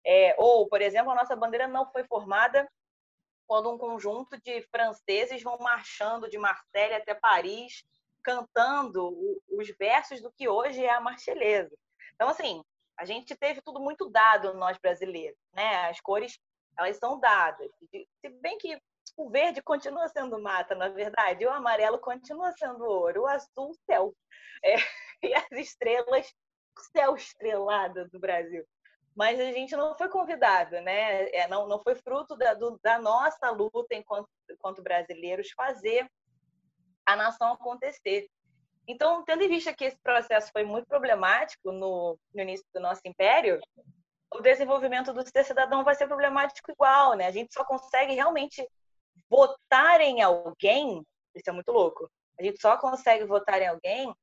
[0.06, 2.68] É, ou, por exemplo, a nossa bandeira não foi formada
[3.52, 7.84] quando um conjunto de franceses vão marchando de Marselha até Paris,
[8.24, 9.14] cantando
[9.50, 11.78] os versos do que hoje é a Marselhesa.
[12.16, 12.64] Então, assim,
[12.98, 15.90] a gente teve tudo muito dado nós brasileiros, né?
[15.90, 16.40] As cores,
[16.80, 17.70] elas são dadas.
[17.92, 18.82] Se bem que
[19.18, 24.16] o verde continua sendo mata, na verdade, o amarelo continua sendo ouro, o azul, céu.
[24.64, 24.76] É,
[25.24, 26.34] e as estrelas,
[26.94, 28.66] céu estrelado do Brasil
[29.16, 31.30] mas a gente não foi convidado, né?
[31.30, 36.10] É, não, não foi fruto da, do, da nossa luta enquanto, enquanto brasileiros fazer
[37.06, 38.28] a nação acontecer.
[38.88, 43.02] Então, tendo em vista que esse processo foi muito problemático no, no início do nosso
[43.06, 43.60] império,
[44.34, 47.28] o desenvolvimento do ser cidadão vai ser problemático igual, né?
[47.28, 48.66] A gente só consegue realmente
[49.30, 51.06] votar em alguém,
[51.36, 52.10] isso é muito louco.
[52.40, 54.14] A gente só consegue votar em alguém,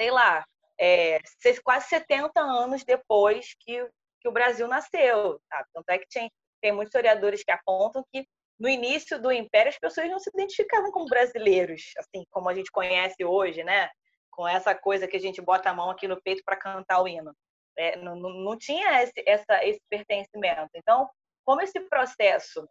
[0.00, 0.44] sei lá,
[0.78, 1.18] é,
[1.62, 3.88] quase 70 anos depois que,
[4.24, 5.38] que o Brasil nasceu.
[5.50, 5.66] Tá?
[5.74, 8.26] Tanto é que tem, tem muitos historiadores que apontam que
[8.58, 12.70] no início do Império as pessoas não se identificavam como brasileiros, assim como a gente
[12.70, 13.90] conhece hoje, né?
[14.30, 17.08] Com essa coisa que a gente bota a mão aqui no peito para cantar o
[17.08, 17.34] hino.
[17.76, 20.70] É, não, não, tinha esse, essa, esse pertencimento.
[20.74, 21.08] Então,
[21.44, 22.66] como esse processo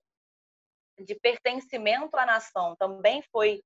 [1.05, 3.61] de pertencimento à nação também foi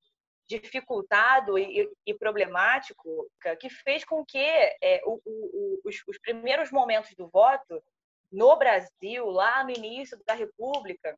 [0.47, 3.29] dificultado e, e problemático,
[3.59, 7.83] que fez com que é, o, o, os, os primeiros momentos do voto
[8.31, 11.17] no Brasil, lá no início da República,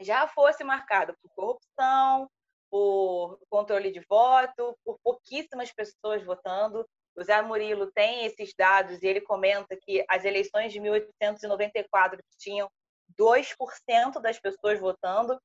[0.00, 2.30] já fosse marcado por corrupção,
[2.70, 6.88] por controle de voto, por pouquíssimas pessoas votando.
[7.16, 12.70] O Zé Murilo tem esses dados e ele comenta que as eleições de 1894 tinham
[13.18, 15.38] 2% das pessoas votando,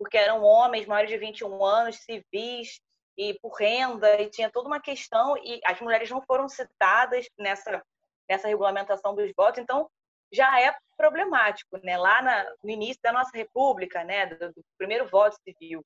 [0.00, 2.80] porque eram homens maiores de 21 anos, civis
[3.18, 7.84] e por renda, e tinha toda uma questão, e as mulheres não foram citadas nessa,
[8.26, 9.90] nessa regulamentação dos votos, então
[10.32, 11.98] já é problemático, né?
[11.98, 14.24] Lá na, no início da nossa república, né?
[14.24, 15.84] Do, do primeiro voto civil.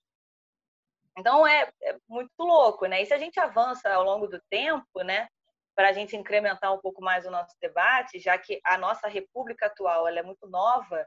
[1.19, 3.03] Então é, é, muito louco, né?
[3.03, 5.27] E se a gente avança ao longo do tempo, né?
[5.75, 9.67] Para a gente incrementar um pouco mais o nosso debate, já que a nossa república
[9.67, 11.05] atual ela é muito nova,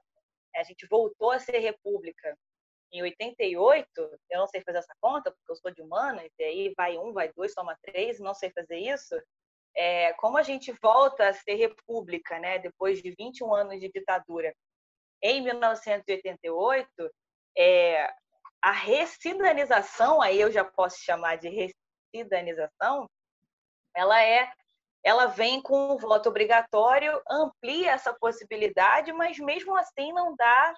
[0.53, 2.37] a gente voltou a ser república
[2.91, 3.89] em 88,
[4.29, 7.13] eu não sei fazer essa conta, porque eu sou de humanas, e aí vai um,
[7.13, 9.15] vai dois, toma três, não sei fazer isso
[9.77, 14.51] é, como a gente volta a ser república, né, depois de 21 anos de ditadura,
[15.21, 16.87] em 1988,
[17.55, 18.11] é,
[18.61, 21.71] a recidanização, aí eu já posso chamar de
[22.13, 23.07] recidanização,
[23.95, 24.51] ela é
[25.03, 30.73] ela vem com o voto obrigatório, amplia essa possibilidade, mas mesmo assim não dá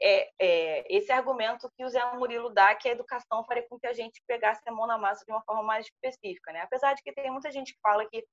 [0.00, 3.86] é, é, esse argumento que o Zé Murilo dá, que a educação faria com que
[3.86, 6.52] a gente pegasse a mão na massa de uma forma mais específica.
[6.52, 6.60] Né?
[6.60, 8.24] Apesar de que tem muita gente que fala que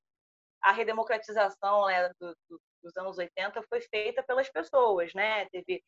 [0.61, 5.45] a redemocratização né, do, do, dos anos 80 foi feita pelas pessoas, né?
[5.49, 5.83] Teve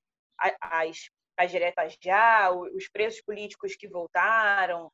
[0.61, 4.91] as, as diretas já, os presos políticos que voltaram,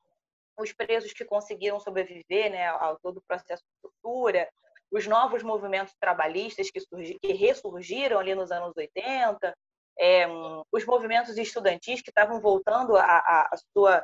[0.58, 4.48] os presos que conseguiram sobreviver né, ao todo o processo de tortura,
[4.92, 9.56] os novos movimentos trabalhistas que, surgi, que ressurgiram ali nos anos 80,
[10.00, 10.28] é,
[10.72, 14.04] os movimentos estudantis que estavam voltando a, sua,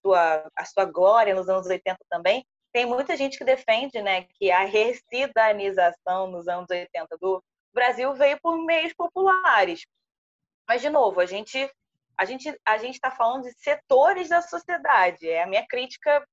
[0.00, 2.44] sua, sua glória nos anos 80 também.
[2.72, 8.38] Tem muita gente que defende né, que a recidanização nos anos 80 do Brasil veio
[8.40, 9.86] por meios populares.
[10.68, 11.70] Mas, de novo, a gente
[12.18, 15.28] a gente a gente está falando de setores da sociedade.
[15.28, 16.26] É a minha crítica.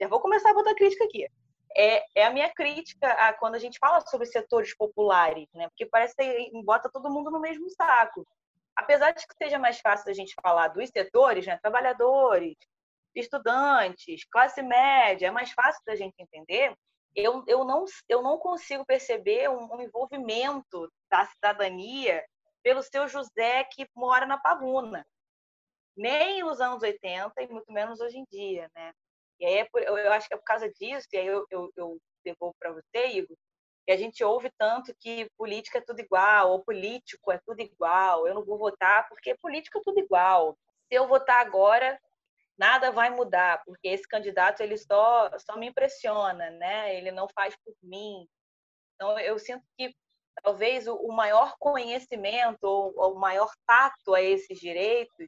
[0.00, 1.26] Já vou começar a botar crítica aqui.
[1.76, 5.68] É, é a minha crítica a quando a gente fala sobre setores populares, né?
[5.68, 8.26] Porque parece que bota todo mundo no mesmo saco
[8.80, 12.56] apesar de que seja mais fácil a gente falar dos setores, né, trabalhadores,
[13.14, 16.74] estudantes, classe média, é mais fácil da gente entender,
[17.14, 22.24] eu, eu, não, eu não consigo perceber um, um envolvimento da cidadania
[22.62, 25.04] pelo seu José que mora na Pavuna.
[25.96, 28.92] Nem nos anos 80 e muito menos hoje em dia, né?
[29.40, 31.70] E aí é por, eu, acho que é por causa disso, e aí eu, eu,
[31.76, 33.36] eu devolvo para você, Igor,
[33.86, 38.26] que a gente ouve tanto que política é tudo igual, ou político é tudo igual,
[38.26, 40.56] eu não vou votar porque política é tudo igual.
[40.88, 42.00] Se eu votar agora,
[42.58, 46.94] nada vai mudar, porque esse candidato ele só, só me impressiona, né?
[46.96, 48.28] ele não faz por mim.
[48.94, 49.94] Então, eu sinto que
[50.42, 55.26] talvez o maior conhecimento ou o maior tato a esses direitos,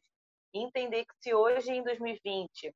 [0.53, 2.75] entender que se hoje, em 2020,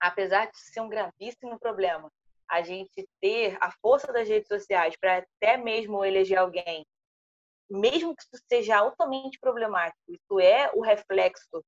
[0.00, 2.10] apesar de ser um gravíssimo problema,
[2.48, 6.86] a gente ter a força das redes sociais para até mesmo eleger alguém,
[7.68, 11.64] mesmo que isso seja altamente problemático, isso é o reflexo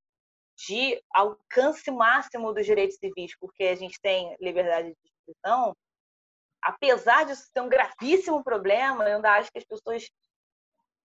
[0.66, 5.76] de alcance máximo dos direitos civis, porque a gente tem liberdade de expressão,
[6.62, 10.08] apesar disso ser um gravíssimo problema, eu ainda acho que as pessoas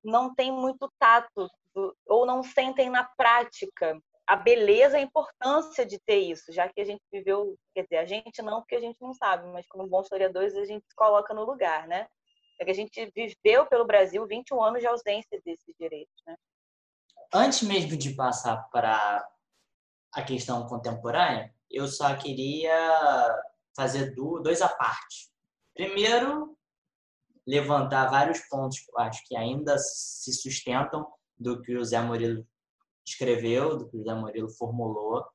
[0.03, 1.49] não têm muito tato
[2.05, 6.85] ou não sentem na prática a beleza, a importância de ter isso, já que a
[6.85, 10.03] gente viveu, quer dizer, a gente não, porque a gente não sabe, mas como bons
[10.03, 12.07] historiadores a gente se coloca no lugar, né?
[12.59, 16.37] É que a gente viveu pelo Brasil 21 anos de ausência desses direitos, né?
[17.33, 19.27] Antes mesmo de passar para
[20.13, 22.71] a questão contemporânea, eu só queria
[23.75, 25.31] fazer dois à parte.
[25.73, 26.55] Primeiro,
[27.45, 32.47] levantar vários pontos que eu acho que ainda se sustentam do que o Zé Murilo
[33.05, 35.25] escreveu, do que o José Murilo formulou.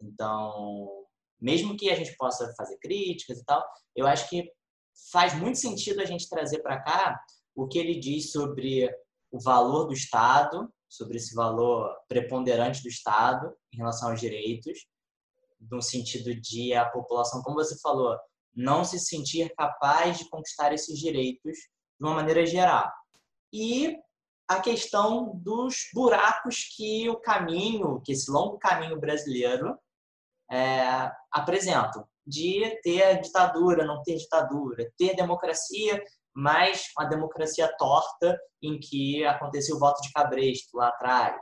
[0.00, 1.04] Então,
[1.40, 3.64] mesmo que a gente possa fazer críticas e tal,
[3.94, 4.50] eu acho que
[5.10, 7.20] faz muito sentido a gente trazer para cá
[7.54, 8.88] o que ele diz sobre
[9.30, 14.86] o valor do Estado, sobre esse valor preponderante do Estado em relação aos direitos,
[15.70, 18.16] no sentido de a população, como você falou,
[18.54, 21.56] não se sentir capaz de conquistar esses direitos
[21.98, 22.90] de uma maneira geral.
[23.52, 23.96] E
[24.52, 29.78] a questão dos buracos que o caminho, que esse longo caminho brasileiro
[30.50, 36.02] é, apresentam, de ter ditadura, não ter ditadura, ter democracia,
[36.34, 41.40] mas uma democracia torta em que aconteceu o voto de cabresto lá atrás,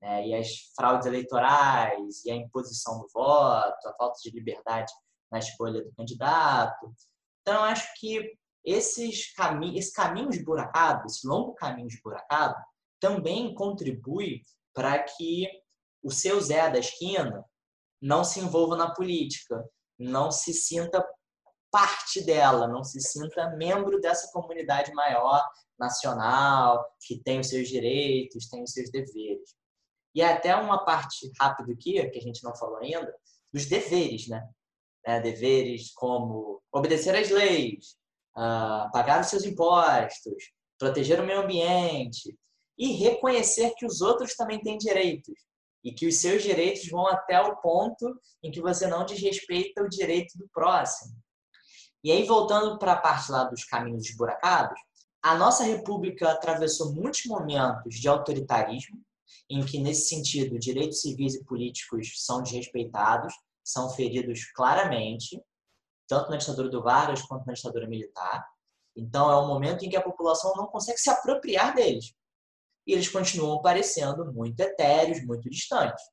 [0.00, 0.26] né?
[0.26, 4.92] e as fraudes eleitorais, e a imposição do voto, a falta de liberdade
[5.30, 6.94] na escolha do candidato.
[7.42, 8.32] Então, acho que
[8.64, 12.56] esses caminhos, esse caminho esburacado, esse longo caminho esburacado,
[12.98, 14.42] também contribui
[14.72, 15.46] para que
[16.02, 17.44] o seu Zé da esquina
[18.00, 19.64] não se envolva na política,
[19.98, 21.06] não se sinta
[21.70, 25.44] parte dela, não se sinta membro dessa comunidade maior,
[25.78, 29.54] nacional, que tem os seus direitos, tem os seus deveres.
[30.14, 33.12] E até uma parte rápida aqui, que a gente não falou ainda,
[33.52, 34.48] dos deveres, né?
[35.06, 37.96] É, deveres como obedecer às leis,
[38.36, 42.36] uh, pagar os seus impostos, proteger o meio ambiente
[42.76, 45.34] e reconhecer que os outros também têm direitos
[45.82, 49.88] e que os seus direitos vão até o ponto em que você não desrespeita o
[49.88, 51.14] direito do próximo.
[52.02, 54.78] E aí, voltando para a parte lá dos caminhos esburacados,
[55.22, 59.00] a nossa república atravessou muitos momentos de autoritarismo,
[59.48, 63.32] em que, nesse sentido, direitos civis e políticos são desrespeitados,
[63.62, 65.40] são feridos claramente,
[66.06, 68.46] tanto na ditadura do Vargas quanto na ditadura militar.
[68.96, 72.14] Então, é um momento em que a população não consegue se apropriar deles.
[72.86, 76.04] E eles continuam parecendo muito etéreos, muito distantes.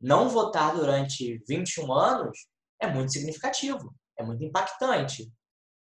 [0.00, 2.46] Não votar durante 21 anos
[2.80, 5.30] é muito significativo é muito impactante.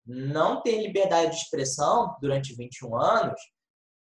[0.05, 3.41] Não ter liberdade de expressão durante 21 anos,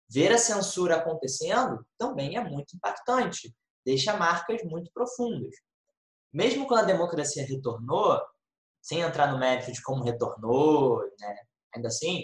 [0.09, 3.53] ver a censura acontecendo, também é muito impactante.
[3.85, 5.53] Deixa marcas muito profundas.
[6.33, 8.19] Mesmo quando a democracia retornou,
[8.89, 11.35] sem entrar no mérito de como retornou, né?
[11.75, 12.23] ainda assim,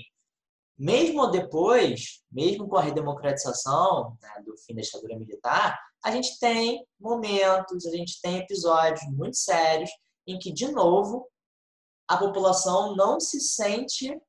[0.76, 6.84] mesmo depois, mesmo com a redemocratização né, do fim da ditadura militar, a gente tem
[7.00, 9.92] momentos, a gente tem episódios muito sérios
[10.26, 11.30] em que, de novo,
[12.08, 14.20] a população não se sente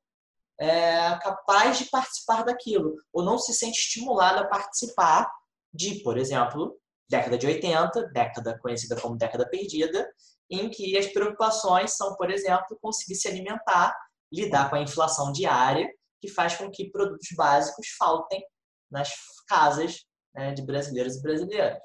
[0.59, 5.27] é, capaz de participar daquilo, ou não se sente estimulada a participar
[5.73, 6.79] de, por exemplo,
[7.09, 10.07] década de 80, década conhecida como década perdida,
[10.49, 13.95] em que as preocupações são, por exemplo, conseguir se alimentar,
[14.31, 15.87] lidar com a inflação diária,
[16.21, 18.43] que faz com que produtos básicos faltem
[18.89, 19.11] nas
[19.47, 21.79] casas né, de brasileiros e brasileiras.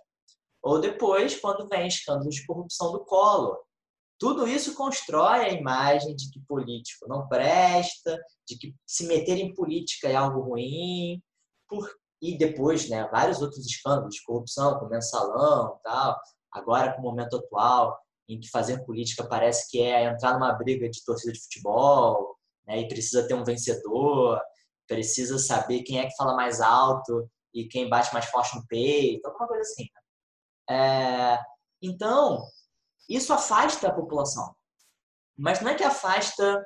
[0.63, 3.59] Ou depois, quando vem escândalos de corrupção do Collor,
[4.19, 9.53] tudo isso constrói a imagem de que político não presta, de que se meter em
[9.53, 11.21] política é algo ruim,
[11.69, 11.93] por...
[12.21, 16.17] e depois, né, vários outros escândalos de corrupção, como mensalão, tal.
[16.53, 17.99] Agora, com o momento atual,
[18.29, 22.81] em que fazer política parece que é entrar numa briga de torcida de futebol, né,
[22.81, 24.41] e precisa ter um vencedor,
[24.87, 29.27] precisa saber quem é que fala mais alto e quem bate mais forte no peito,
[29.27, 29.89] alguma coisa assim.
[30.69, 31.35] Né?
[31.35, 31.39] É...
[31.83, 32.47] Então,
[33.09, 34.55] isso afasta a população.
[35.37, 36.65] Mas não é que afasta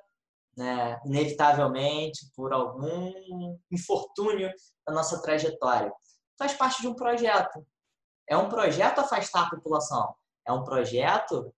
[0.57, 4.51] né, inevitavelmente por algum infortúnio
[4.87, 5.93] da nossa trajetória.
[6.39, 7.67] Faz parte de um projeto.
[8.29, 10.15] É um projeto afastar a população.
[10.47, 11.53] É um projeto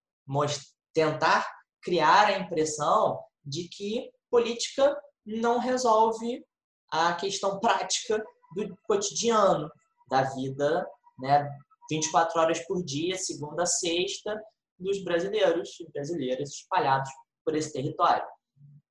[0.92, 1.48] tentar
[1.82, 6.44] criar a impressão de que política não resolve
[6.90, 8.22] a questão prática
[8.54, 9.70] do cotidiano,
[10.08, 10.86] da vida
[11.18, 11.48] né,
[11.90, 14.40] 24 horas por dia, segunda a sexta,
[14.78, 17.10] dos brasileiros e brasileiras espalhados
[17.44, 18.26] por esse território.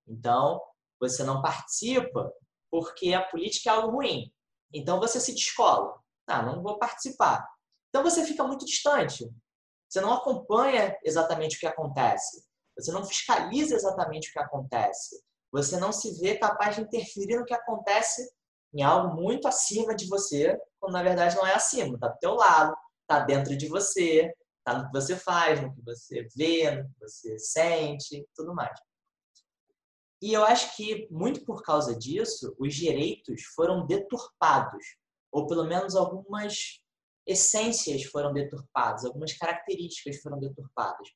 [0.08, 0.60] Então,
[1.00, 2.32] você não participa
[2.70, 4.32] porque a política é algo ruim.
[4.74, 5.94] Então, você se descola.
[6.28, 7.48] Ah, não vou participar.
[7.90, 9.30] Então, você fica muito distante.
[9.88, 12.44] Você não acompanha exatamente o que acontece.
[12.78, 15.22] Você não fiscaliza exatamente o que acontece.
[15.52, 18.30] Você não se vê capaz de interferir no que acontece
[18.74, 22.36] em algo muito acima de você, quando na verdade não é acima, está do teu
[22.36, 24.32] lado, está dentro de você,
[24.68, 28.78] Está no que você faz, no que você vê, no que você sente, tudo mais.
[30.22, 34.84] E eu acho que, muito por causa disso, os direitos foram deturpados,
[35.32, 36.82] ou pelo menos algumas
[37.28, 41.10] essências foram deturpadas, algumas características foram deturpadas.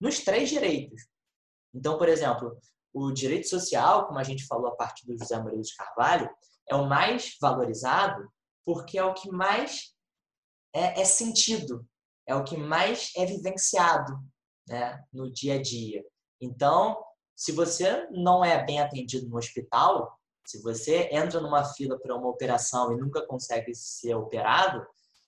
[0.00, 1.06] Nos três direitos.
[1.74, 2.58] Então, por exemplo,
[2.92, 6.30] o direito social, como a gente falou a partir do José Moreira de Carvalho,
[6.68, 8.28] é o mais valorizado
[8.64, 9.94] porque é o que mais
[10.74, 11.86] é, é sentido,
[12.26, 14.18] é o que mais é vivenciado.
[14.68, 16.04] né, no dia a dia.
[16.40, 17.02] Então,
[17.36, 22.28] se você não é bem atendido no hospital, se você entra numa fila para uma
[22.28, 24.86] operação e nunca consegue ser operado,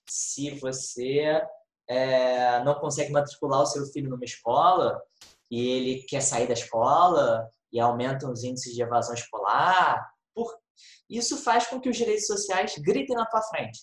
[0.09, 1.41] se você
[1.87, 5.01] é, não consegue matricular o seu filho numa escola
[5.49, 10.55] e ele quer sair da escola e aumentam os índices de evasão escolar, por...
[11.09, 13.79] isso faz com que os direitos sociais gritem na tua frente,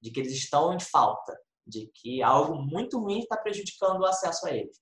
[0.00, 1.36] de que eles estão em falta,
[1.66, 4.80] de que algo muito ruim está prejudicando o acesso a eles.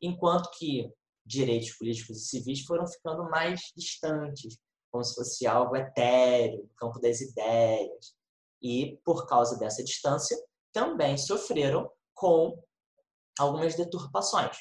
[0.00, 0.92] Enquanto que
[1.28, 4.58] direitos políticos e civis foram ficando mais distantes,
[4.90, 8.16] como se fosse algo etéreo, no campo das ideias.
[8.62, 10.36] E, por causa dessa distância,
[10.72, 12.60] também sofreram com
[13.38, 14.56] algumas deturpações.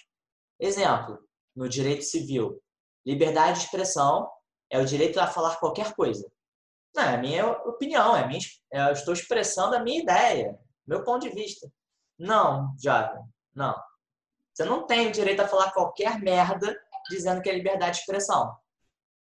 [0.60, 1.20] Exemplo,
[1.56, 2.62] no direito civil,
[3.06, 4.30] liberdade de expressão
[4.70, 6.30] é o direito a falar qualquer coisa.
[6.96, 8.40] Não, é a minha opinião, é minha,
[8.72, 11.72] eu estou expressando a minha ideia, meu ponto de vista.
[12.18, 13.24] Não, jovem,
[13.54, 13.76] não.
[14.54, 16.76] Você não tem o direito a falar qualquer merda
[17.10, 18.56] dizendo que é liberdade de expressão.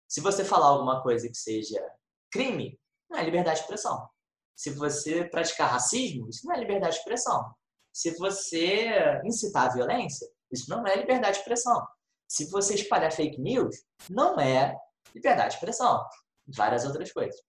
[0.08, 1.80] Se você falar alguma coisa que seja
[2.32, 4.10] crime, não é liberdade de expressão.
[4.62, 7.52] Se você praticar racismo, isso não é liberdade de expressão.
[7.92, 11.84] Se você incitar a violência, isso não é liberdade de expressão.
[12.28, 13.76] Se você espalhar fake news,
[14.08, 14.78] não é
[15.16, 16.06] liberdade de expressão.
[16.46, 17.42] Várias outras coisas.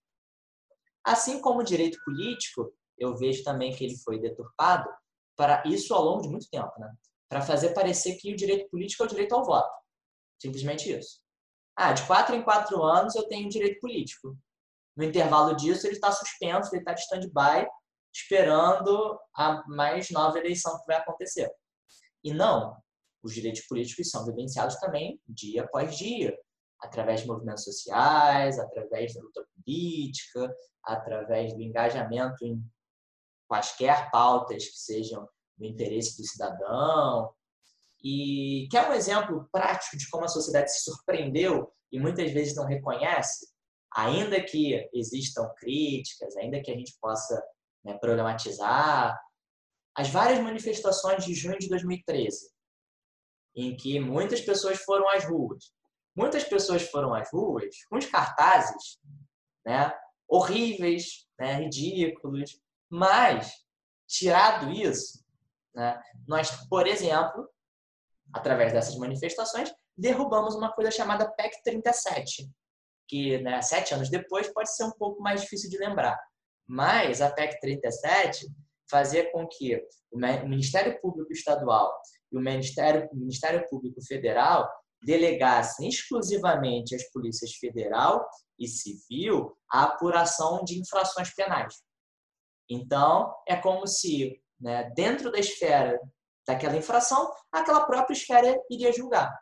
[1.04, 4.88] Assim como o direito político, eu vejo também que ele foi deturpado
[5.36, 6.90] para isso ao longo de muito tempo, né?
[7.28, 9.70] para fazer parecer que o direito político é o direito ao voto.
[10.40, 11.20] Simplesmente isso.
[11.76, 14.34] Ah, de quatro em quatro anos eu tenho direito político.
[14.96, 17.66] No intervalo disso, ele está suspenso, ele está de stand-by,
[18.12, 21.50] esperando a mais nova eleição que vai acontecer.
[22.22, 22.76] E não,
[23.22, 26.36] os direitos políticos são vivenciados também dia após dia,
[26.80, 32.62] através de movimentos sociais, através da luta política, através do engajamento em
[33.48, 37.32] quaisquer pautas que sejam do interesse do cidadão.
[38.02, 42.66] E quer um exemplo prático de como a sociedade se surpreendeu e muitas vezes não
[42.66, 43.51] reconhece?
[43.96, 47.42] Ainda que existam críticas, ainda que a gente possa
[47.84, 49.18] né, problematizar,
[49.94, 52.50] as várias manifestações de junho de 2013,
[53.54, 55.72] em que muitas pessoas foram às ruas.
[56.14, 58.98] Muitas pessoas foram às ruas com os cartazes
[59.64, 59.92] né,
[60.26, 63.52] horríveis, né, ridículos, mas,
[64.06, 65.22] tirado isso,
[65.74, 66.00] né?
[66.26, 67.48] Nós, por exemplo,
[68.32, 72.50] através dessas manifestações, derrubamos uma coisa chamada PEC 37,
[73.12, 76.18] que né, sete anos depois pode ser um pouco mais difícil de lembrar.
[76.66, 78.46] Mas a PEC 37
[78.90, 79.76] fazia com que
[80.10, 81.94] o Ministério Público Estadual
[82.32, 84.66] e o Ministério, o Ministério Público Federal
[85.02, 88.26] delegassem exclusivamente às polícias federal
[88.58, 91.74] e civil a apuração de infrações penais.
[92.70, 96.00] Então, é como se né, dentro da esfera
[96.46, 99.38] daquela infração, aquela própria esfera iria julgar.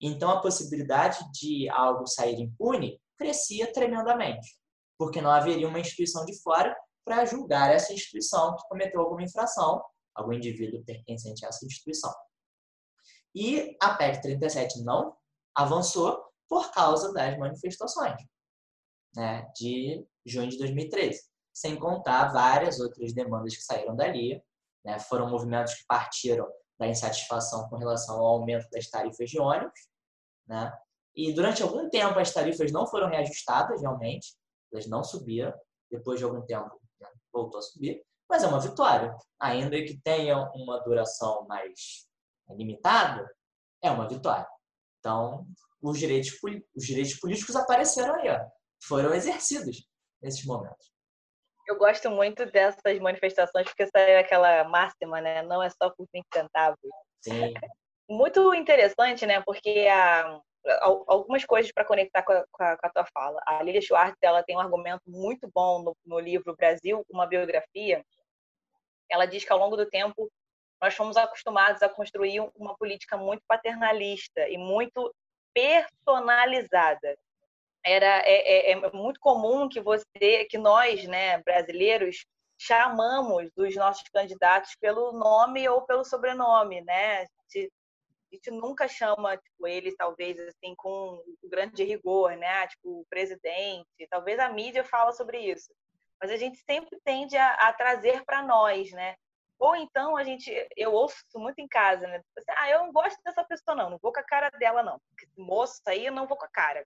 [0.00, 4.58] Então, a possibilidade de algo sair impune crescia tremendamente,
[4.98, 9.82] porque não haveria uma instituição de fora para julgar essa instituição que cometeu alguma infração,
[10.14, 12.12] algum indivíduo pertencente a essa instituição.
[13.34, 15.16] E a PEC 37 não
[15.54, 18.20] avançou por causa das manifestações
[19.14, 21.20] né, de junho de 2013
[21.54, 24.42] sem contar várias outras demandas que saíram dali.
[24.84, 24.98] Né?
[24.98, 26.46] Foram movimentos que partiram
[26.84, 29.88] da insatisfação com relação ao aumento das tarifas de ônibus.
[30.46, 30.72] Né?
[31.16, 34.34] E durante algum tempo as tarifas não foram reajustadas realmente,
[34.72, 35.52] elas não subiram.
[35.90, 37.08] Depois de algum tempo né?
[37.32, 39.16] voltou a subir, mas é uma vitória.
[39.40, 42.06] Ainda que tenha uma duração mais
[42.50, 43.28] limitada,
[43.82, 44.46] é uma vitória.
[44.98, 45.46] Então,
[45.80, 46.32] os direitos,
[46.74, 48.40] os direitos políticos apareceram aí, ó.
[48.82, 49.86] foram exercidos
[50.20, 50.93] nesses momentos.
[51.66, 55.42] Eu gosto muito dessas manifestações porque saiu aquela máxima, né?
[55.42, 56.78] Não é só por 20 centavos.
[57.20, 57.54] Sim.
[58.08, 59.40] Muito interessante, né?
[59.40, 60.40] Porque a,
[60.80, 63.40] algumas coisas para conectar com a, com, a, com a, tua fala.
[63.46, 68.04] A Lilia Schwartz ela tem um argumento muito bom no, no livro Brasil, uma biografia.
[69.10, 70.30] Ela diz que ao longo do tempo
[70.80, 75.14] nós fomos acostumados a construir uma política muito paternalista e muito
[75.54, 77.16] personalizada
[77.84, 82.24] era é, é, é, muito comum que você, que nós, né, brasileiros,
[82.58, 87.18] chamamos os nossos candidatos pelo nome ou pelo sobrenome, né?
[87.18, 87.72] A gente,
[88.32, 92.66] a gente nunca chama tipo ele talvez assim com grande rigor, né?
[92.68, 93.86] Tipo o presidente.
[94.08, 95.70] Talvez a mídia fala sobre isso,
[96.20, 99.14] mas a gente sempre tende a, a trazer para nós, né?
[99.58, 102.22] Ou então a gente, eu ouço muito em casa, né?
[102.36, 105.00] Assim, ah, eu não gosto dessa pessoa não, não vou com a cara dela não.
[105.36, 106.84] Moço aí eu não vou com a cara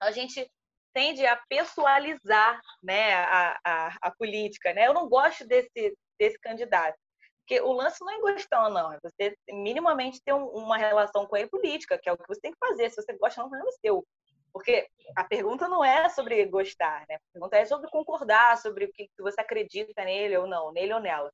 [0.00, 0.50] a gente
[0.94, 4.72] tende a pessoalizar né, a, a, a, política.
[4.72, 4.86] Né?
[4.86, 6.96] Eu não gosto desse, desse candidato.
[7.40, 11.26] Porque o lance não é gostar ou não, é você minimamente ter um, uma relação
[11.26, 12.88] com ele política, que é o que você tem que fazer.
[12.88, 14.06] Se você gosta, não, é problema seu.
[14.50, 17.16] Porque a pergunta não é sobre gostar, né?
[17.16, 21.00] A pergunta é sobre concordar, sobre o que você acredita nele ou não, nele ou
[21.00, 21.30] nela.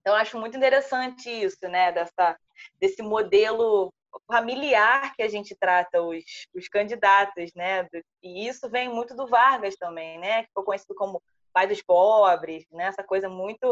[0.00, 1.92] Então, acho muito interessante isso, né?
[1.92, 2.36] Dessa,
[2.80, 3.92] desse modelo
[4.26, 7.88] familiar que a gente trata os, os candidatos, né?
[8.22, 10.44] E isso vem muito do Vargas também, né?
[10.44, 12.84] Que foi conhecido como pai dos pobres, né?
[12.84, 13.66] Essa coisa muito,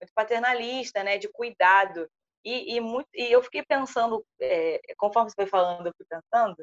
[0.00, 1.18] muito paternalista, né?
[1.18, 2.08] De cuidado.
[2.44, 6.56] E, e, muito, e eu fiquei pensando, é, conforme você foi falando, eu fui pensando,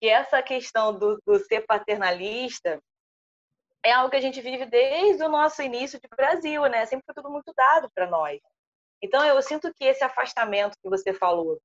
[0.00, 2.80] que essa questão do, do ser paternalista
[3.84, 6.86] é algo que a gente vive desde o nosso início de Brasil, né?
[6.86, 8.40] Sempre foi tudo muito dado para nós.
[9.02, 11.60] Então, eu sinto que esse afastamento que você falou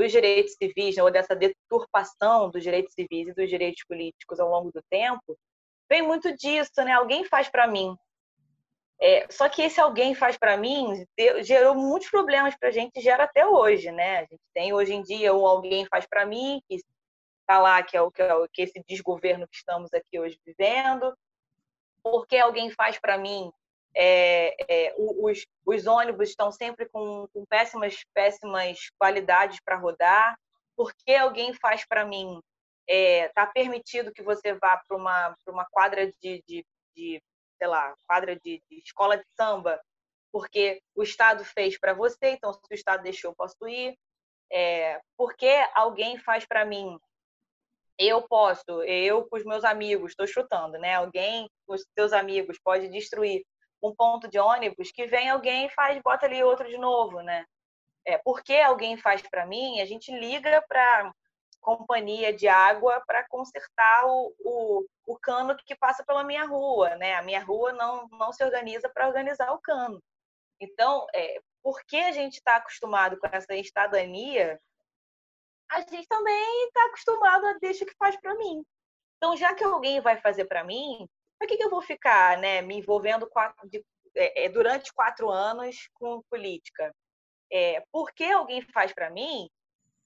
[0.00, 4.48] dos direitos civis, né, ou dessa deturpação dos direitos civis e dos direitos políticos ao
[4.48, 5.38] longo do tempo,
[5.88, 6.92] vem muito disso, né?
[6.92, 7.94] Alguém faz para mim.
[9.02, 11.06] É, só que esse alguém faz para mim
[11.42, 14.18] gerou muitos problemas para a gente, gera até hoje, né?
[14.18, 17.96] A gente tem hoje em dia o alguém faz para mim, que está lá, que
[17.96, 21.14] é, o, que é o que esse desgoverno que estamos aqui hoje vivendo
[22.02, 23.50] porque alguém faz para mim.
[23.94, 30.38] É, é, os, os, ônibus estão sempre com, com péssimas, péssimas qualidades para rodar.
[30.76, 32.40] Porque alguém faz para mim.
[32.86, 36.66] Está é, tá permitido que você vá para uma, uma quadra de, de,
[36.96, 37.22] de,
[37.58, 39.80] sei lá, quadra de, de escola de samba,
[40.32, 43.96] porque o Estado fez para você, então se o Estado deixou, eu posso ir.
[44.52, 46.98] É, porque alguém faz para mim
[48.00, 50.94] eu posso, eu com os meus amigos, estou chutando, né?
[50.94, 53.44] Alguém com os seus amigos pode destruir
[53.82, 57.44] um ponto de ônibus que vem alguém faz, bota ali outro de novo, né?
[58.04, 61.12] É, porque alguém faz para mim, a gente liga para
[61.60, 67.14] companhia de água para consertar o, o, o, cano que passa pela minha rua, né?
[67.14, 70.02] A minha rua não, não se organiza para organizar o cano.
[70.58, 74.58] Então, é, porque a gente está acostumado com essa estadania,
[75.70, 78.64] a gente também está acostumado a deixar que faz para mim.
[79.16, 81.06] Então, já que alguém vai fazer para mim,
[81.40, 83.82] por que, que eu vou ficar né, me envolvendo quatro, de,
[84.14, 86.94] é, é, durante quatro anos com política?
[87.50, 89.48] É, porque alguém faz para mim,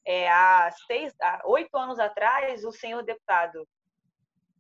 [0.07, 3.67] é, há, seis, há oito anos atrás, o senhor deputado,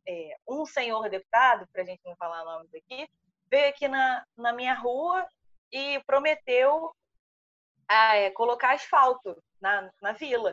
[0.07, 3.09] é, um senhor deputado, para a gente não falar nomes aqui,
[3.49, 5.25] veio aqui na, na minha rua
[5.71, 6.93] e prometeu
[7.89, 10.53] ah, é, colocar asfalto na, na vila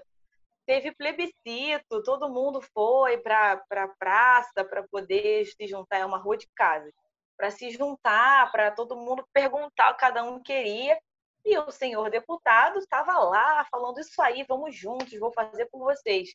[0.65, 6.17] teve plebiscito, todo mundo foi para a pra praça para poder se juntar, é uma
[6.17, 6.91] rua de casa,
[7.37, 10.99] para se juntar, para todo mundo perguntar o que cada um queria.
[11.43, 16.29] E o senhor deputado estava lá falando isso aí, vamos juntos, vou fazer por vocês.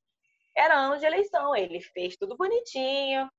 [0.57, 3.31] Era ano de eleição, ele fez tudo bonitinho,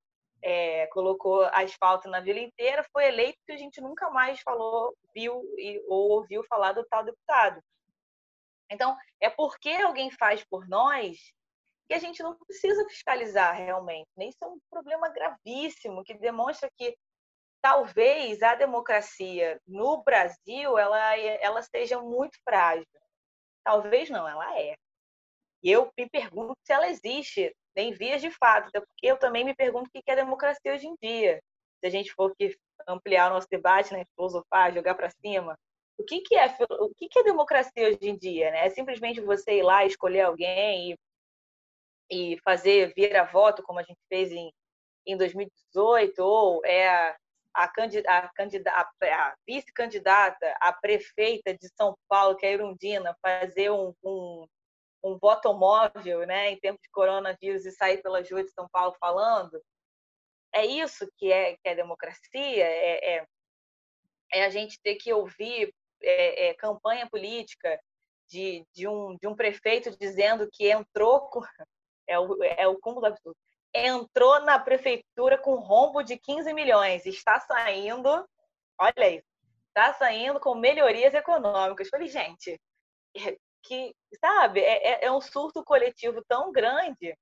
[0.42, 5.44] é, colocou asfalto na vila inteira, foi eleito e a gente nunca mais falou, viu
[5.88, 7.62] ou ouviu falar do tal deputado.
[8.70, 11.18] Então, é porque alguém faz por nós
[11.88, 14.10] que a gente não precisa fiscalizar realmente.
[14.18, 14.26] Né?
[14.26, 16.98] Isso é um problema gravíssimo que demonstra que
[17.62, 22.86] talvez a democracia no Brasil ela, ela seja muito frágil.
[23.64, 24.76] Talvez não, ela é.
[25.64, 29.56] E eu me pergunto se ela existe em vias de fato, porque eu também me
[29.56, 31.42] pergunto o que é democracia hoje em dia.
[31.80, 32.34] Se a gente for
[32.88, 35.58] ampliar o nosso debate, né, filosofar, jogar para cima,
[35.98, 36.46] o que, que é
[36.80, 38.68] o que, que é democracia hoje em dia, né?
[38.68, 44.00] É simplesmente você ir lá escolher alguém e, e fazer vira voto como a gente
[44.08, 44.52] fez em,
[45.06, 47.18] em 2018 ou é a,
[47.56, 53.94] a, candida, a, vice-candidata a prefeita de São Paulo, que é a Irundina, fazer um,
[54.04, 54.48] um,
[55.04, 58.96] um voto móvel né, em tempo de coronavírus e sair pelas ruas de São Paulo
[59.00, 59.60] falando.
[60.54, 62.64] É isso que é, que é democracia?
[62.64, 63.28] É, é,
[64.34, 67.80] é a gente ter que ouvir é, é, campanha política
[68.28, 71.42] de, de, um, de um prefeito dizendo que entrou com,
[72.08, 73.38] é o, é o cúmulo absurdo,
[73.74, 78.28] entrou na prefeitura com rombo de 15 milhões, está saindo,
[78.80, 79.28] olha isso,
[79.70, 81.90] está saindo com melhorias econômicas.
[81.90, 82.60] Falei, gente,
[83.16, 87.16] é, que, sabe, é, é, é um surto coletivo tão grande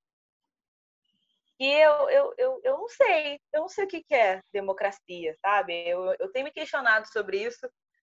[1.58, 5.88] que eu, eu, eu, eu não sei, eu não sei o que é democracia, sabe?
[5.88, 7.70] Eu, eu tenho me questionado sobre isso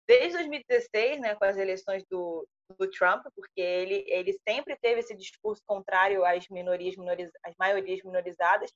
[0.10, 2.48] desde 2016, né, com as eleições do,
[2.80, 8.02] do Trump, porque ele, ele sempre teve esse discurso contrário às minorias, minoriz, às maiorias
[8.04, 8.74] minorizadas,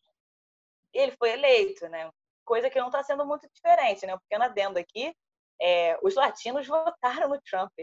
[0.93, 2.07] ele foi eleito, né?
[2.45, 4.15] Coisa que não está sendo muito diferente, né?
[4.15, 5.11] Porque adendo aqui,
[5.59, 7.73] é, os latinos votaram no Trump,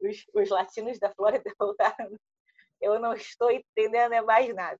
[0.00, 2.16] os, os latinos da Flórida votaram.
[2.80, 4.78] Eu não estou entendendo mais nada.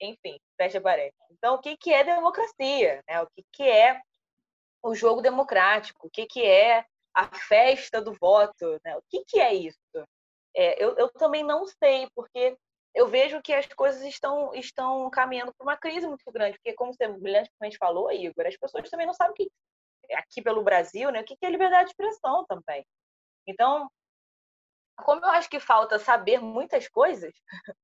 [0.00, 1.14] Enfim, fecha parede.
[1.32, 3.02] Então, o que, que é democracia?
[3.08, 3.20] Né?
[3.20, 4.00] O que, que é
[4.80, 6.06] o jogo democrático?
[6.06, 6.84] O que, que é
[7.14, 8.80] a festa do voto.
[8.84, 8.96] Né?
[8.96, 9.78] O que, que é isso?
[10.56, 12.56] É, eu, eu também não sei, porque
[12.94, 16.94] eu vejo que as coisas estão, estão caminhando para uma crise muito grande, porque, como
[16.94, 19.50] você brilhantemente falou, Igor, as pessoas também não sabem o que,
[20.14, 22.86] aqui pelo Brasil, né, o que é liberdade de expressão também.
[23.46, 23.90] Então,
[24.96, 27.34] como eu acho que falta saber muitas coisas,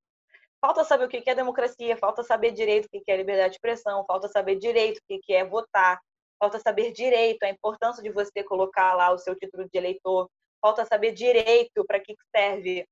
[0.61, 4.05] falta saber o que é democracia, falta saber direito o que é liberdade de expressão,
[4.07, 6.01] falta saber direito o que é votar,
[6.41, 10.29] falta saber direito a importância de você colocar lá o seu título de eleitor,
[10.61, 12.89] falta saber direito para que serve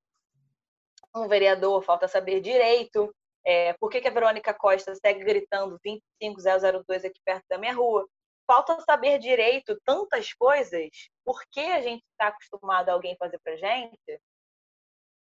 [1.16, 3.12] um vereador, falta saber direito
[3.44, 8.06] é, por que, que a Verônica Costa segue gritando 25002 aqui perto da minha rua.
[8.46, 10.90] Falta saber direito tantas coisas,
[11.24, 14.20] por que a gente está acostumado a alguém fazer para gente,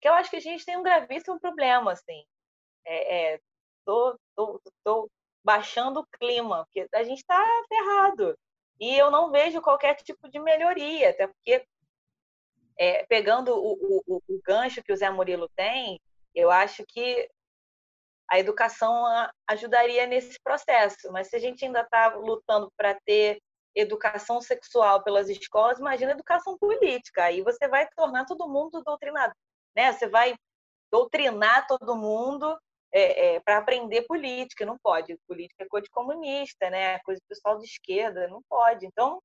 [0.02, 2.26] que eu acho que a gente tem um gravíssimo problema, assim.
[2.86, 3.40] É, é,
[3.86, 5.10] tô, tô, tô
[5.44, 8.38] baixando o clima, porque a gente está ferrado.
[8.80, 11.66] E eu não vejo qualquer tipo de melhoria, até porque
[12.78, 16.00] é, pegando o, o, o, gancho que o Zé Murilo tem,
[16.34, 17.30] eu acho que
[18.30, 19.06] a educação
[19.48, 21.12] ajudaria nesse processo.
[21.12, 23.40] Mas se a gente ainda está lutando para ter
[23.76, 27.26] educação sexual pelas escolas, imagina educação política.
[27.26, 29.34] Aí você vai tornar todo mundo doutrinado.
[29.76, 29.92] Né?
[29.94, 30.34] Você vai
[30.90, 32.58] doutrinar todo mundo
[32.94, 34.66] é, é, para aprender política.
[34.66, 35.18] Não pode.
[35.28, 37.00] Política é coisa de comunista, né?
[37.00, 38.28] coisa do pessoal de esquerda.
[38.28, 38.86] Não pode.
[38.86, 39.22] Então,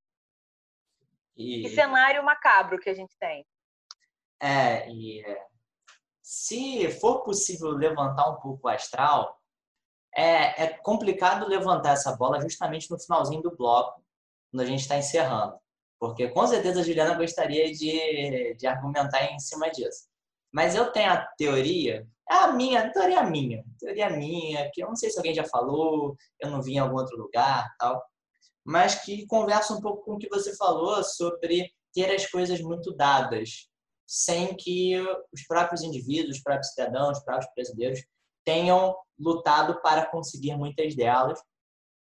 [1.36, 1.62] e...
[1.62, 3.46] Que cenário macabro que a gente tem.
[4.40, 5.22] É, e
[6.22, 9.38] se for possível levantar um pouco o astral,
[10.14, 14.02] é, é complicado levantar essa bola justamente no finalzinho do bloco,
[14.50, 15.58] quando a gente está encerrando.
[15.98, 20.08] Porque com certeza a Juliana gostaria de, de argumentar em cima disso.
[20.52, 24.88] Mas eu tenho a teoria, é a minha, teoria minha, a teoria minha, que eu
[24.88, 28.02] não sei se alguém já falou, eu não vi em algum outro lugar tal.
[28.64, 32.94] Mas que conversa um pouco com o que você falou sobre ter as coisas muito
[32.94, 33.68] dadas,
[34.06, 34.98] sem que
[35.32, 38.04] os próprios indivíduos, os próprios cidadãos, os próprios brasileiros
[38.44, 41.40] tenham lutado para conseguir muitas delas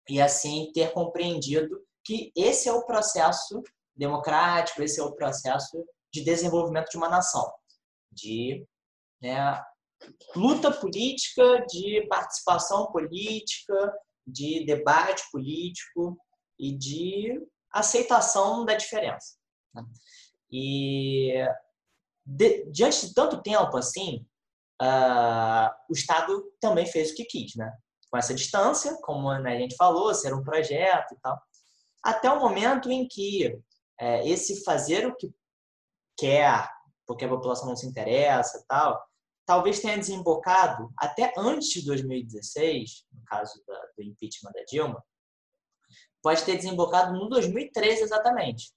[0.10, 3.62] e assim ter compreendido que esse é o processo
[3.96, 7.52] democrático, esse é o processo de desenvolvimento de uma nação,
[8.12, 8.66] de
[9.22, 9.64] né,
[10.36, 13.94] luta política, de participação política,
[14.26, 16.18] de debate político,
[16.60, 17.42] e de
[17.72, 19.36] aceitação da diferença.
[19.74, 19.84] Né?
[20.52, 21.34] E
[22.26, 24.26] de, diante de tanto tempo assim,
[24.82, 27.72] uh, o Estado também fez o que quis, né?
[28.10, 31.42] Com essa distância, como a gente falou, ser um projeto e tal,
[32.04, 33.60] até o momento em que
[34.00, 35.34] é, esse fazer o que
[36.16, 36.70] quer,
[37.08, 39.04] porque a população não se interessa e tal,
[39.46, 45.04] talvez tenha desembocado até antes de 2016, no caso da, do impeachment da Dilma,
[46.22, 48.72] pode ter desembocado no 2013 exatamente.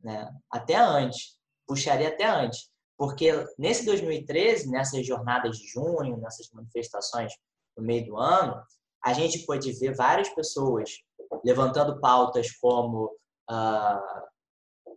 [0.00, 0.30] Né?
[0.50, 1.36] Até antes.
[1.66, 2.70] Puxaria até antes.
[2.96, 7.32] Porque nesse 2013, nessas jornadas de junho, nessas manifestações
[7.76, 8.60] no meio do ano,
[9.04, 10.90] a gente pôde ver várias pessoas
[11.44, 13.14] levantando pautas como
[13.48, 14.26] ah,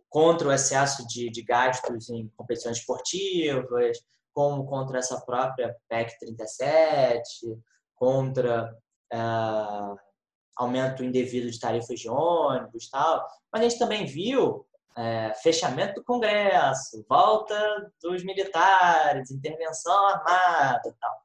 [0.08, 3.98] contra o excesso de, de gastos em competições esportivas,
[4.32, 7.58] como contra essa própria PEC 37,
[7.96, 8.76] contra
[9.12, 9.94] ah,
[10.56, 14.66] aumento indevido de tarifas de ônibus tal, mas a gente também viu
[14.96, 21.16] é, fechamento do Congresso, volta dos militares, intervenção armada tal.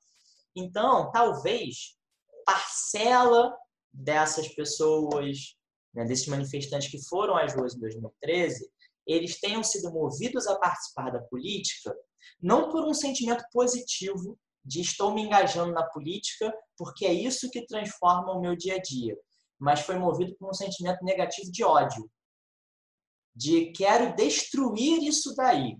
[0.55, 1.97] Então, talvez
[2.45, 3.55] parcela
[3.91, 5.55] dessas pessoas,
[5.93, 8.69] né, desses manifestantes que foram às ruas em 2013,
[9.05, 11.95] eles tenham sido movidos a participar da política
[12.41, 17.65] não por um sentimento positivo de estou me engajando na política porque é isso que
[17.65, 19.15] transforma o meu dia a dia,
[19.59, 22.09] mas foi movido por um sentimento negativo de ódio,
[23.35, 25.77] de quero destruir isso daí.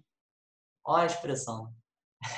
[0.85, 1.73] Olha a expressão.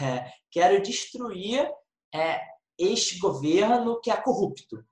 [0.01, 1.69] É, quero destruir
[2.13, 2.41] é,
[2.77, 4.85] este governo que é corrupto.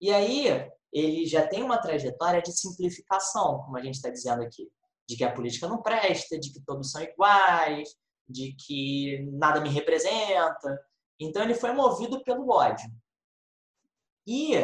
[0.00, 0.46] E aí
[0.92, 4.68] ele já tem uma trajetória de simplificação, como a gente está dizendo aqui,
[5.08, 7.88] de que a política não presta, de que todos são iguais,
[8.30, 10.78] de que nada me representa.
[11.18, 12.90] Então ele foi movido pelo ódio.
[14.26, 14.54] E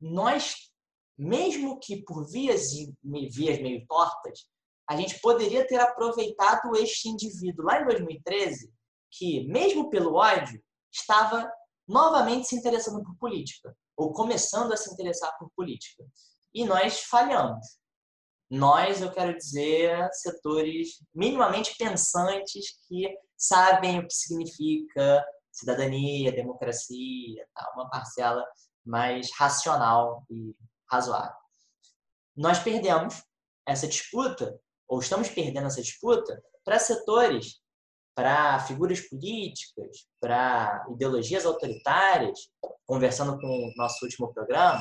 [0.00, 0.70] nós,
[1.18, 2.70] mesmo que por vias,
[3.02, 4.46] vias meio tortas,
[4.88, 8.72] a gente poderia ter aproveitado este indivíduo lá em 2013,
[9.10, 11.50] que, mesmo pelo ódio, estava
[11.88, 16.04] novamente se interessando por política, ou começando a se interessar por política.
[16.54, 17.66] E nós falhamos.
[18.48, 27.88] Nós, eu quero dizer, setores minimamente pensantes que sabem o que significa cidadania, democracia, uma
[27.90, 28.44] parcela
[28.84, 30.54] mais racional e
[30.90, 31.34] razoável.
[32.36, 33.22] Nós perdemos
[33.66, 37.60] essa disputa, ou estamos perdendo essa disputa, para setores,
[38.14, 42.48] para figuras políticas, para ideologias autoritárias,
[42.86, 44.80] conversando com o nosso último programa,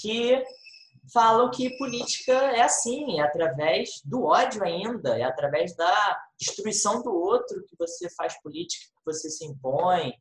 [0.00, 0.42] que
[1.12, 7.12] falam que política é assim, é através do ódio ainda, é através da destruição do
[7.12, 10.12] outro que você faz política, que você se impõe,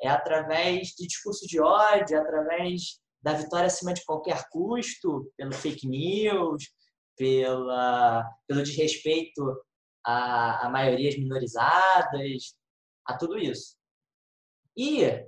[0.00, 5.52] é através de discurso de ódio, é através da vitória acima de qualquer custo, pelo
[5.52, 6.70] fake news,
[7.16, 9.42] pela, pelo desrespeito
[10.04, 12.54] a, a maiorias minorizadas,
[13.06, 13.76] a tudo isso.
[14.76, 15.24] E,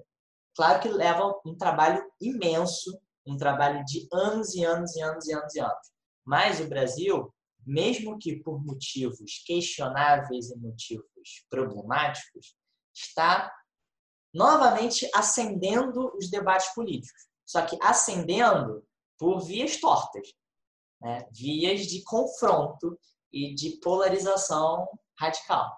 [0.55, 5.33] claro que leva um trabalho imenso um trabalho de anos e anos e anos e
[5.35, 5.93] anos e anos.
[6.25, 7.35] Mas o Brasil,
[7.67, 12.55] mesmo que por motivos questionáveis e motivos problemáticos,
[12.95, 13.53] está
[14.33, 17.27] novamente acendendo os debates políticos.
[17.45, 18.85] Só que acendendo
[19.19, 20.29] por vias tortas,
[21.01, 21.27] né?
[21.33, 22.99] vias de confronto
[23.33, 24.87] e de polarização
[25.19, 25.77] radical.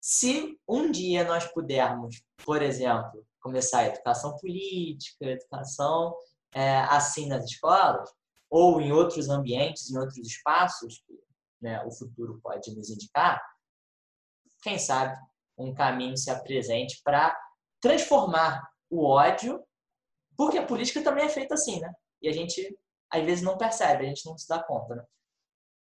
[0.00, 6.14] Se um dia nós pudermos, por exemplo, começar a educação política, educação
[6.54, 8.08] é, assim nas escolas,
[8.50, 11.18] ou em outros ambientes, em outros espaços que
[11.60, 13.40] né, o futuro pode nos indicar,
[14.62, 15.16] quem sabe
[15.56, 17.36] um caminho se apresente para
[17.80, 19.62] transformar o ódio,
[20.36, 21.92] porque a política também é feita assim, né?
[22.20, 22.76] E a gente
[23.10, 25.04] às vezes não percebe, a gente não se dá conta, né?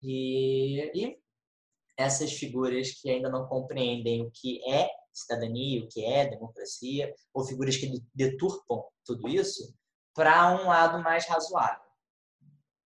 [0.01, 1.19] E, e
[1.97, 7.45] essas figuras que ainda não compreendem o que é cidadania, o que é democracia, ou
[7.45, 9.73] figuras que deturpam tudo isso,
[10.19, 11.79] para um lado mais razoável.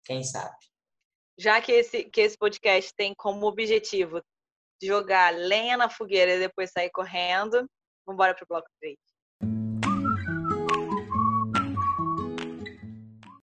[0.04, 0.58] Quem sabe?
[1.40, 4.22] Já que esse, que esse podcast tem como objetivo
[4.82, 7.66] jogar lenha na fogueira e depois sair correndo,
[8.06, 8.98] vamos embora para o bloco 3.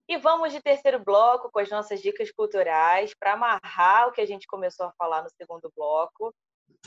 [0.08, 4.28] E vamos de terceiro bloco com as nossas dicas culturais para amarrar o que a
[4.28, 6.32] gente começou a falar no segundo bloco.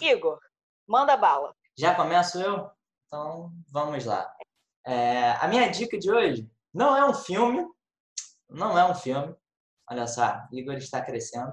[0.00, 0.38] Igor,
[0.86, 1.52] manda bala.
[1.76, 2.70] Já começo eu?
[3.04, 4.32] Então vamos lá.
[4.86, 7.66] É, a minha dica de hoje não é um filme,
[8.48, 9.34] não é um filme.
[9.90, 11.52] Olha só, Igor está crescendo.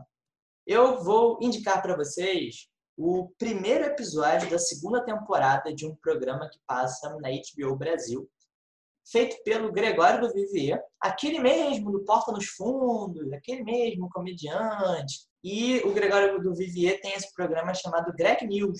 [0.66, 6.60] Eu vou indicar para vocês o primeiro episódio da segunda temporada de um programa que
[6.66, 8.30] passa na HBO Brasil,
[9.08, 15.28] feito pelo Gregório do Vivier, aquele mesmo do Porta nos Fundos, aquele mesmo comediante.
[15.44, 18.80] E o Gregório do Vivier tem esse programa chamado Greg News,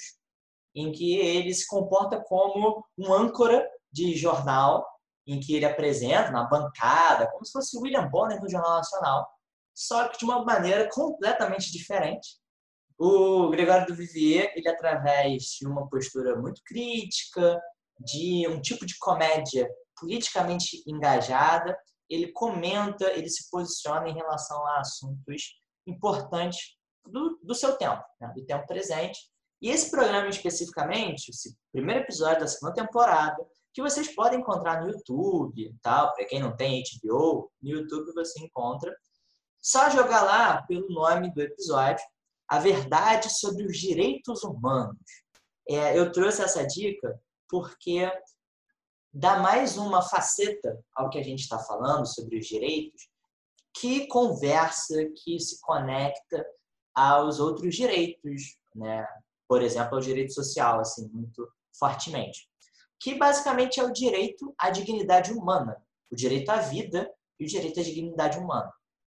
[0.74, 4.86] em que ele se comporta como um âncora de jornal
[5.28, 9.28] em que ele apresenta na bancada, como se fosse William Bonner no Jornal Nacional,
[9.74, 12.38] só que de uma maneira completamente diferente.
[12.98, 17.62] O Gregório do Vivier, ele através de uma postura muito crítica,
[18.00, 19.70] de um tipo de comédia
[20.00, 21.78] politicamente engajada,
[22.10, 25.56] ele comenta, ele se posiciona em relação a assuntos
[25.88, 28.32] importantes do, do seu tempo, né?
[28.36, 29.20] do tempo presente.
[29.62, 33.38] E esse programa especificamente, esse primeiro episódio da segunda temporada,
[33.76, 36.14] que vocês podem encontrar no YouTube, tal.
[36.14, 38.96] Para quem não tem HBO, no YouTube você encontra.
[39.62, 42.04] Só jogar lá pelo nome do episódio,
[42.48, 44.98] a verdade sobre os direitos humanos.
[45.68, 47.20] É, eu trouxe essa dica
[47.50, 48.10] porque
[49.14, 53.10] dá mais uma faceta ao que a gente está falando sobre os direitos,
[53.78, 56.46] que conversa, que se conecta
[56.96, 59.06] aos outros direitos, né?
[59.50, 61.46] Por exemplo, ao direito social, assim, muito
[61.78, 62.48] fortemente
[63.00, 65.76] que basicamente é o direito à dignidade humana,
[66.12, 68.72] o direito à vida e o direito à dignidade humana.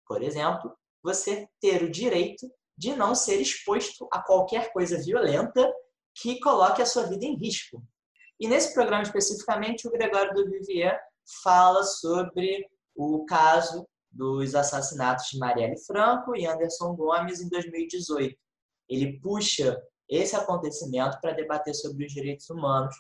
[0.07, 5.73] Por exemplo, você ter o direito de não ser exposto a qualquer coisa violenta
[6.15, 7.83] que coloque a sua vida em risco.
[8.39, 10.99] E nesse programa especificamente, o Gregório do Vivier
[11.43, 18.37] fala sobre o caso dos assassinatos de Marielle Franco e Anderson Gomes em 2018.
[18.89, 22.95] Ele puxa esse acontecimento para debater sobre os direitos humanos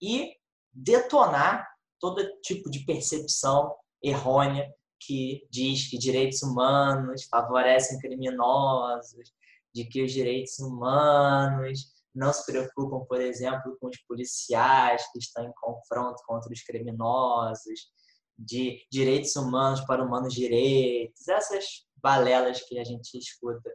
[0.00, 0.34] e
[0.72, 1.68] detonar
[2.00, 4.70] todo tipo de percepção errônea
[5.00, 9.32] que diz que direitos humanos favorecem criminosos,
[9.74, 15.44] de que os direitos humanos não se preocupam, por exemplo, com os policiais que estão
[15.44, 17.92] em confronto contra os criminosos,
[18.38, 23.70] de direitos humanos para humanos direitos, essas balelas que a gente escuta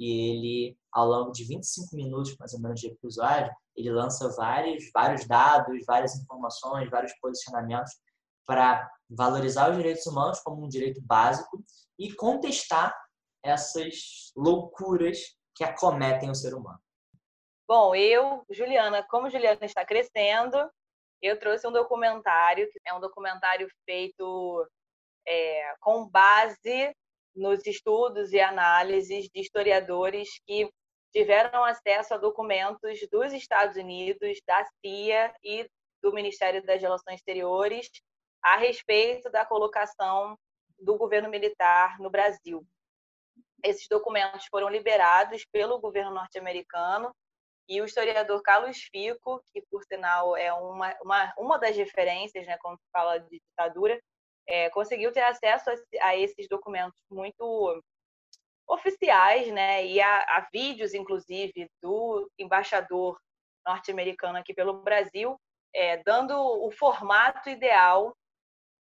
[0.00, 4.90] e ele, ao longo de 25 minutos, mais ou menos, de episódio, ele lança vários,
[4.94, 7.92] vários dados, várias informações, vários posicionamentos
[8.46, 11.62] para valorizar os direitos humanos como um direito básico
[11.98, 12.98] e contestar
[13.44, 15.18] essas loucuras
[15.54, 16.80] que acometem o ser humano.
[17.68, 20.56] Bom, eu, Juliana, como Juliana está crescendo,
[21.20, 24.66] eu trouxe um documentário, que é um documentário feito
[25.28, 26.96] é, com base
[27.40, 30.70] nos estudos e análises de historiadores que
[31.10, 35.66] tiveram acesso a documentos dos Estados Unidos, da CIA e
[36.02, 37.90] do Ministério das Relações Exteriores
[38.42, 40.38] a respeito da colocação
[40.78, 42.64] do governo militar no Brasil.
[43.64, 47.14] Esses documentos foram liberados pelo governo norte-americano
[47.68, 52.58] e o historiador Carlos Fico, que por sinal é uma, uma, uma das referências né,
[52.60, 53.98] quando se fala de ditadura,
[54.50, 55.74] é, conseguiu ter acesso a,
[56.08, 57.82] a, esses documentos muito
[58.66, 63.18] oficiais, né, e a, a vídeos, inclusive, do embaixador
[63.66, 65.40] norte-americano aqui pelo Brasil,
[65.72, 68.14] é, dando o formato ideal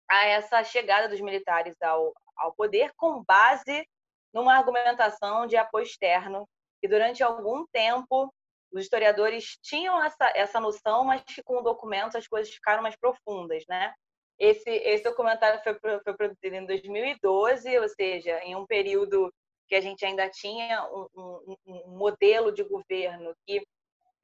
[0.08, 3.86] a essa chegada dos militares ao, ao poder com base
[4.32, 6.48] numa argumentação de apoio externo,
[6.80, 8.32] que durante algum tempo
[8.72, 13.64] os historiadores tinham essa, essa noção, mas com o documento as coisas ficaram mais profundas,
[13.68, 13.92] né?
[14.38, 19.32] Esse, esse documentário foi, foi produzido em 2012, ou seja, em um período
[19.68, 23.66] que a gente ainda tinha um, um, um modelo de governo que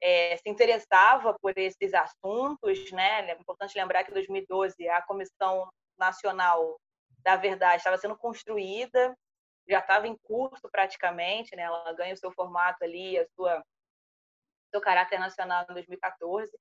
[0.01, 3.29] é, se interessava por esses assuntos, né?
[3.29, 6.79] É importante lembrar que em 2012 a Comissão Nacional
[7.19, 9.15] da Verdade estava sendo construída,
[9.67, 11.63] já estava em curso praticamente, né?
[11.63, 13.63] Ela ganha o seu formato ali, a sua
[14.71, 16.51] seu caráter nacional em 2014.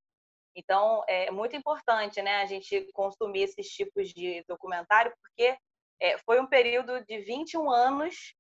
[0.55, 5.57] Então, é muito importante, né, a gente consumir esses tipos de documentário, porque
[6.01, 8.35] é, foi um período de 21 anos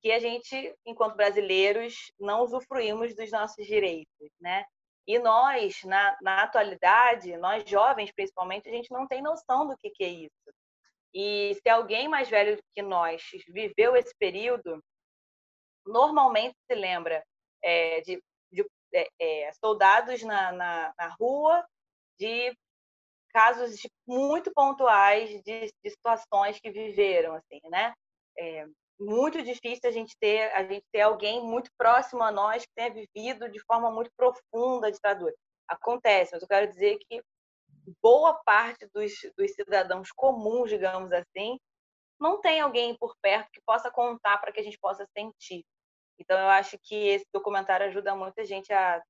[0.00, 4.64] que a gente, enquanto brasileiros, não usufruímos dos nossos direitos, né?
[5.06, 9.90] E nós, na, na atualidade, nós jovens principalmente, a gente não tem noção do que,
[9.90, 10.54] que é isso.
[11.12, 14.82] E se alguém mais velho que nós viveu esse período,
[15.86, 17.24] normalmente se lembra
[17.62, 18.22] é, de, de
[18.94, 21.64] é, é soldados na, na, na, rua,
[22.18, 22.56] de
[23.30, 27.92] casos muito pontuais de, de situações que viveram, assim, né?
[28.38, 28.66] É,
[28.98, 32.92] muito difícil a gente ter a gente ter alguém muito próximo a nós que tenha
[32.92, 35.34] vivido de forma muito profunda a ditadura.
[35.68, 37.22] Acontece, mas eu quero dizer que
[38.02, 41.58] boa parte dos, dos cidadãos comuns, digamos assim,
[42.20, 45.64] não tem alguém por perto que possa contar para que a gente possa sentir.
[46.18, 49.02] Então, eu acho que esse documentário ajuda muito a gente a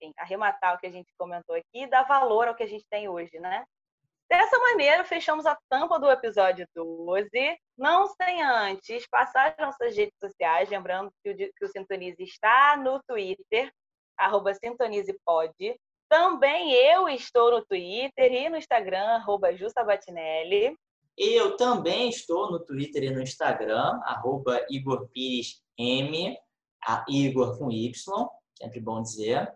[0.00, 2.84] enfim, arrematar o que a gente comentou aqui e dar valor ao que a gente
[2.90, 3.64] tem hoje, né?
[4.28, 7.30] Dessa maneira, fechamos a tampa do episódio 12.
[7.76, 12.76] Não sem antes passar as nossas redes sociais, lembrando que o, que o Sintonize está
[12.76, 13.70] no Twitter,
[14.16, 15.52] arroba sintonizepod.
[16.08, 20.76] Também eu estou no Twitter e no Instagram, arroba Justabatinelli.
[21.16, 26.36] Eu também estou no Twitter e no Instagram, arroba Igor Pires M,
[27.08, 27.92] Igor com Y,
[28.58, 29.52] sempre bom dizer.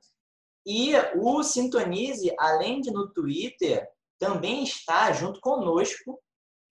[0.67, 3.89] E o Sintonize, além de no Twitter,
[4.19, 6.21] também está junto conosco.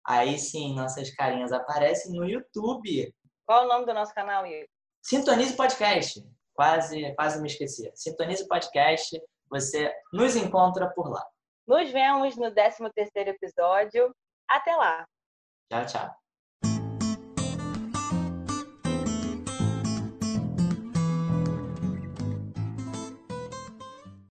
[0.06, 3.14] Aí sim, nossas carinhas aparecem no YouTube.
[3.46, 4.68] Qual é o nome do nosso canal, Igor?
[5.02, 6.24] Sintonize Podcast.
[6.54, 7.92] Quase, quase me esqueci.
[7.96, 9.22] Sintonize Podcast.
[9.50, 11.24] Você nos encontra por lá.
[11.68, 14.16] Nos vemos no 13 terceiro episódio.
[14.50, 15.08] Até lá.
[15.72, 16.25] Tchau, tchau.